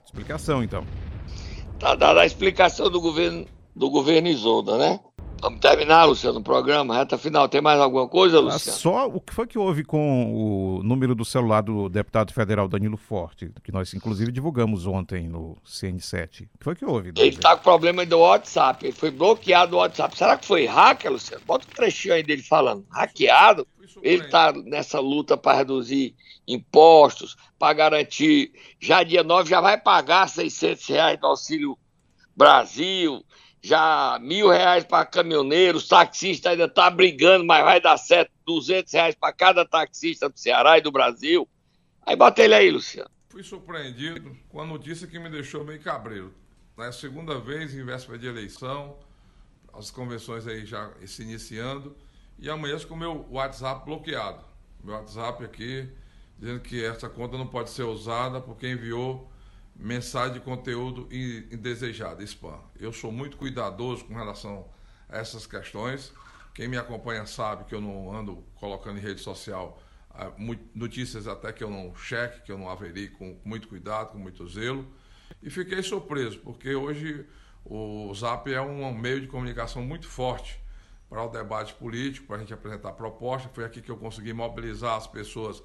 Explicação, 0.06 0.64
então. 0.64 0.86
Tá 1.80 1.96
dada 1.96 2.22
a 2.22 2.26
explicação 2.26 2.90
do 2.90 3.02
governo, 3.02 3.46
do 3.76 3.90
governo 3.90 4.28
Isolda, 4.28 4.78
né? 4.78 5.00
Vamos 5.42 5.60
terminar, 5.60 6.06
Luciano, 6.06 6.38
o 6.38 6.44
programa, 6.44 6.96
reta 6.96 7.18
final. 7.18 7.50
Tem 7.50 7.60
mais 7.60 7.80
alguma 7.80 8.08
coisa, 8.08 8.38
Ah, 8.38 8.42
Luciano? 8.42 8.78
Só 8.78 9.08
o 9.08 9.20
que 9.20 9.34
foi 9.34 9.48
que 9.48 9.58
houve 9.58 9.84
com 9.84 10.32
o 10.78 10.84
número 10.84 11.16
do 11.16 11.26
celular 11.26 11.62
do 11.62 11.90
deputado 11.90 12.32
federal 12.32 12.68
Danilo 12.68 12.96
Forte, 12.96 13.50
que 13.64 13.72
nós 13.72 13.92
inclusive 13.96 14.32
divulgamos 14.32 14.86
ontem 14.86 15.28
no 15.28 15.58
CN7. 15.66 16.44
O 16.54 16.58
que 16.60 16.64
foi 16.64 16.76
que 16.76 16.86
houve? 16.86 17.08
Ele 17.10 17.14
Daniel? 17.32 17.40
tá 17.40 17.58
com 17.58 17.64
problema 17.64 18.06
do 18.06 18.20
WhatsApp. 18.20 18.86
Ele 18.86 18.94
foi 18.94 19.10
bloqueado 19.10 19.72
do 19.72 19.78
WhatsApp. 19.78 20.16
Será 20.16 20.38
que 20.38 20.46
foi 20.46 20.68
hacker, 20.68 21.12
Luciano? 21.12 21.42
Bota 21.48 21.66
um 21.68 21.74
trechinho 21.74 22.14
aí 22.14 22.22
dele 22.22 22.44
falando. 22.44 22.86
Hackeado? 22.92 23.66
Ele 24.02 24.28
tá 24.28 24.54
nessa 24.54 25.00
luta 25.00 25.36
para 25.36 25.58
reduzir 25.58 26.16
impostos, 26.48 27.36
para 27.58 27.74
garantir. 27.74 28.52
Já 28.80 29.04
dia 29.04 29.24
9 29.24 29.50
já 29.50 29.62
vai 29.62 29.80
pagar 29.80 30.28
600 30.28 30.88
reais 30.88 31.20
do 31.20 31.28
Auxílio 31.28 31.78
Brasil, 32.36 33.24
já 33.62 34.18
mil 34.22 34.50
reais 34.50 34.84
para 34.84 35.06
caminhoneiros, 35.06 35.88
taxista 35.88 36.50
ainda 36.50 36.68
tá 36.68 36.90
brigando, 36.90 37.46
mas 37.46 37.64
vai 37.64 37.80
dar 37.80 37.98
certo 37.98 38.32
200 38.46 38.92
reais 38.94 39.16
para 39.16 39.34
cada 39.34 39.66
taxista 39.66 40.28
do 40.28 40.40
Ceará 40.40 40.78
e 40.78 40.82
do 40.82 40.92
Brasil. 40.92 41.48
Aí 42.06 42.16
bota 42.16 42.42
ele 42.42 42.56
aí, 42.56 42.72
Luciano. 42.72 43.10
Fui 43.30 43.44
surpreendido 43.44 44.36
com 44.50 44.60
a 44.60 44.66
notícia 44.66 45.08
que 45.08 45.20
me 45.20 45.30
deixou 45.30 45.64
meio 45.64 45.80
cabreiro. 45.80 46.34
É 46.78 46.88
a 46.88 46.92
segunda 46.92 47.40
vez 47.40 47.76
em 47.76 47.86
véspera 47.86 48.18
de 48.18 48.26
eleição, 48.26 48.98
as 49.72 49.92
convenções 49.92 50.48
aí 50.48 50.66
já 50.66 50.92
se 51.06 51.22
iniciando, 51.22 51.96
e 52.42 52.50
amanhã 52.50 52.78
com 52.80 52.96
o 52.96 52.98
meu 52.98 53.26
WhatsApp 53.30 53.86
bloqueado. 53.86 54.44
Meu 54.84 54.96
WhatsApp 54.96 55.46
aqui, 55.46 55.88
dizendo 56.38 56.60
que 56.60 56.84
essa 56.84 57.08
conta 57.08 57.38
não 57.38 57.46
pode 57.46 57.70
ser 57.70 57.84
usada 57.84 58.42
porque 58.42 58.68
enviou 58.68 59.32
mensagem 59.76 60.34
de 60.34 60.40
conteúdo 60.40 61.08
in- 61.12 61.48
indesejado, 61.52 62.24
spam. 62.24 62.60
Eu 62.80 62.92
sou 62.92 63.12
muito 63.12 63.38
cuidadoso 63.38 64.06
com 64.06 64.16
relação 64.16 64.68
a 65.08 65.20
essas 65.20 65.46
questões. 65.46 66.12
Quem 66.54 66.68
me 66.68 66.78
acompanha 66.78 67.26
sabe 67.28 67.64
que 67.66 67.76
eu 67.76 67.80
não 67.80 68.14
ando 68.14 68.44
colocando 68.56 68.98
em 68.98 69.02
rede 69.02 69.22
social 69.22 69.82
ah, 70.10 70.32
notícias 70.76 71.28
até 71.28 71.54
que 71.54 71.64
eu 71.64 71.70
não 71.70 71.96
cheque, 71.96 72.42
que 72.42 72.52
eu 72.52 72.58
não 72.58 72.70
averi 72.70 73.08
com 73.08 73.40
muito 73.46 73.68
cuidado, 73.68 74.12
com 74.12 74.18
muito 74.18 74.46
zelo. 74.48 74.86
E 75.42 75.50
fiquei 75.50 75.82
surpreso, 75.82 76.40
porque 76.40 76.76
hoje 76.76 77.26
o 77.64 78.12
Zap 78.14 78.52
é 78.52 78.60
um 78.60 78.94
meio 78.94 79.22
de 79.22 79.28
comunicação 79.28 79.82
muito 79.84 80.08
forte 80.08 80.61
para 81.12 81.26
o 81.26 81.28
debate 81.28 81.74
político, 81.74 82.26
para 82.26 82.38
a 82.38 82.40
gente 82.40 82.54
apresentar 82.54 82.94
propostas. 82.94 83.52
Foi 83.54 83.66
aqui 83.66 83.82
que 83.82 83.92
eu 83.92 83.98
consegui 83.98 84.32
mobilizar 84.32 84.96
as 84.96 85.06
pessoas 85.06 85.62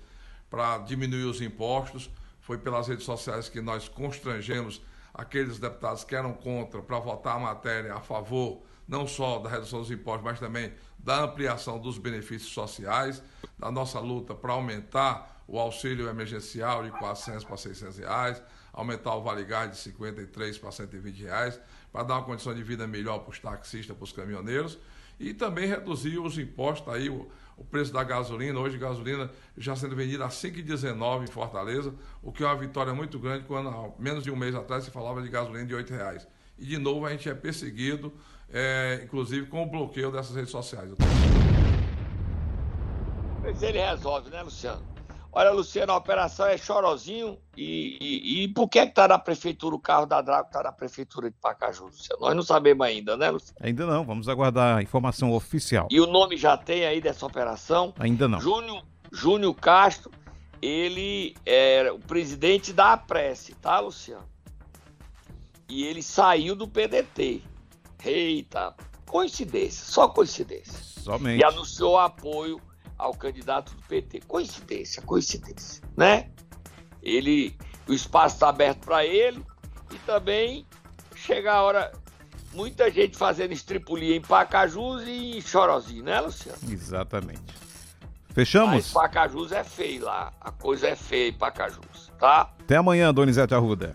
para 0.51 0.79
diminuir 0.79 1.23
os 1.23 1.41
impostos. 1.41 2.11
Foi 2.41 2.59
pelas 2.59 2.89
redes 2.89 3.05
sociais 3.05 3.49
que 3.49 3.61
nós 3.61 3.89
constrangemos 3.89 4.83
aqueles 5.15 5.61
deputados 5.61 6.03
que 6.03 6.17
eram 6.17 6.33
contra 6.33 6.83
para 6.83 6.99
votar 6.99 7.37
a 7.37 7.39
matéria 7.39 7.95
a 7.95 8.01
favor 8.01 8.61
não 8.89 9.07
só 9.07 9.39
da 9.39 9.49
redução 9.49 9.81
dos 9.81 9.91
impostos, 9.91 10.25
mas 10.25 10.41
também 10.41 10.73
da 10.99 11.23
ampliação 11.23 11.79
dos 11.79 11.97
benefícios 11.97 12.53
sociais, 12.53 13.23
da 13.57 13.71
nossa 13.71 14.01
luta 14.01 14.35
para 14.35 14.53
aumentar 14.53 15.45
o 15.47 15.61
auxílio 15.61 16.09
emergencial 16.09 16.83
de 16.83 16.91
400 16.91 17.45
para 17.45 17.57
600 17.57 17.99
reais, 17.99 18.43
aumentar 18.73 19.15
o 19.15 19.23
Vale 19.23 19.45
Gás 19.45 19.71
de 19.71 19.77
53 19.79 20.59
para 20.59 20.73
120 20.73 21.23
reais, 21.23 21.61
para 21.93 22.03
dar 22.03 22.15
uma 22.15 22.25
condição 22.25 22.53
de 22.53 22.63
vida 22.65 22.87
melhor 22.87 23.21
para 23.21 23.31
os 23.31 23.39
taxistas, 23.39 23.97
para 23.97 24.05
os 24.05 24.13
caminhoneiros, 24.13 24.79
e 25.19 25.33
também 25.33 25.67
reduzir 25.67 26.19
os 26.19 26.39
impostos, 26.39 26.93
aí 26.93 27.09
o, 27.09 27.29
o 27.57 27.65
preço 27.65 27.93
da 27.93 28.05
gasolina, 28.05 28.59
hoje 28.59 28.77
gasolina 28.77 29.31
já 29.57 29.75
sendo 29.75 29.97
vendida 29.97 30.25
a 30.25 30.29
5,19 30.29 31.25
em 31.25 31.27
Fortaleza, 31.27 31.95
o 32.23 32.31
que 32.31 32.43
é 32.43 32.47
uma 32.47 32.57
vitória 32.57 32.93
muito 32.93 33.19
grande, 33.19 33.45
quando 33.45 33.69
há 33.69 33.91
menos 33.99 34.25
de 34.25 34.31
um 34.31 34.37
mês 34.37 34.55
atrás 34.55 34.85
se 34.85 34.91
falava 34.91 35.23
de 35.23 35.29
gasolina 35.29 35.65
de 35.65 35.75
8 35.75 35.93
reais. 35.93 36.29
E 36.59 36.65
de 36.65 36.79
novo 36.79 37.07
a 37.07 37.11
gente 37.11 37.29
é 37.29 37.35
perseguido, 37.35 38.13
é, 38.53 39.01
inclusive 39.05 39.47
com 39.47 39.63
o 39.63 39.67
bloqueio 39.67 40.11
dessas 40.11 40.35
redes 40.35 40.51
sociais. 40.51 40.91
Mas 43.43 43.63
ele 43.63 43.79
resolve, 43.79 44.31
né, 44.31 44.43
Luciano? 44.43 44.96
Olha, 45.39 45.51
Luciano, 45.51 45.93
a 45.93 45.97
operação 45.99 46.47
é 46.47 46.57
chorozinho. 46.57 47.37
E, 47.55 47.99
e, 48.01 48.45
e 48.45 48.49
por 48.49 48.71
que 48.71 48.87
que 48.87 48.95
tá 48.95 49.07
na 49.07 49.19
prefeitura 49.19 49.75
o 49.75 49.79
carro 49.79 50.07
da 50.07 50.23
Draco, 50.23 50.51
tá 50.51 50.63
na 50.63 50.73
prefeitura 50.73 51.31
de 51.31 51.37
Pacaju, 51.37 51.85
Luciano? 51.85 52.23
Nós 52.23 52.35
não 52.35 52.43
sabemos 52.43 52.87
ainda, 52.87 53.19
né, 53.19 53.31
Luciano? 53.31 53.59
Ainda 53.61 53.85
não, 53.85 54.03
vamos 54.03 54.31
aguardar 54.31 54.79
a 54.79 54.83
informação 54.83 55.31
oficial. 55.35 55.89
E 55.91 56.01
o 56.01 56.07
nome 56.07 56.39
já 56.39 56.57
tem 56.57 56.87
aí 56.87 57.03
dessa 57.03 57.27
operação? 57.27 57.93
Ainda 57.99 58.27
não. 58.27 58.41
Júnior, 58.41 58.83
Júnior 59.13 59.55
Castro, 59.57 60.11
ele 60.63 61.37
era 61.45 61.93
o 61.93 61.99
presidente 61.99 62.73
da 62.73 62.95
Apresse, 62.95 63.55
tá, 63.57 63.79
Luciano? 63.79 64.25
E 65.69 65.85
ele 65.85 66.03
saiu 66.03 66.57
do 66.57 66.67
PDT. 66.67 67.43
Eita, 68.03 68.75
coincidência, 69.05 69.85
só 69.85 70.09
coincidência. 70.09 70.81
Somente. 71.03 71.43
E 71.43 71.45
anunciou 71.45 71.99
apoio 71.99 72.59
ao 72.99 73.15
candidato 73.15 73.75
do 73.75 73.83
PT. 73.83 74.23
Coincidência, 74.27 75.03
coincidência, 75.03 75.83
né? 75.97 76.31
Ele, 77.03 77.57
o 77.89 77.93
espaço 77.93 78.37
está 78.37 78.49
aberto 78.49 78.85
para 78.85 79.05
ele 79.05 79.45
e 79.93 79.99
também 80.01 80.67
chega 81.15 81.53
a 81.53 81.63
hora, 81.63 81.93
muita 82.53 82.91
gente 82.91 83.17
fazendo 83.17 83.53
estripulia 83.53 84.17
em 84.17 84.21
Pacajus 84.21 85.03
e 85.07 85.39
em 85.39 85.41
Chorozinho, 85.41 86.05
né, 86.05 86.21
Luciano? 86.21 86.59
Exatamente. 86.69 87.43
Mas 87.47 88.35
Fechamos? 88.35 88.93
Pacajus 88.93 89.51
é 89.53 89.65
feio 89.65 90.05
lá, 90.05 90.33
a 90.41 90.51
coisa 90.51 90.89
é 90.89 90.97
feia 90.97 91.31
em 91.31 91.33
Pacajus, 91.33 92.13
tá? 92.19 92.53
Até 92.61 92.77
amanhã, 92.77 93.13
Donizete 93.15 93.55
Arruda. 93.55 93.95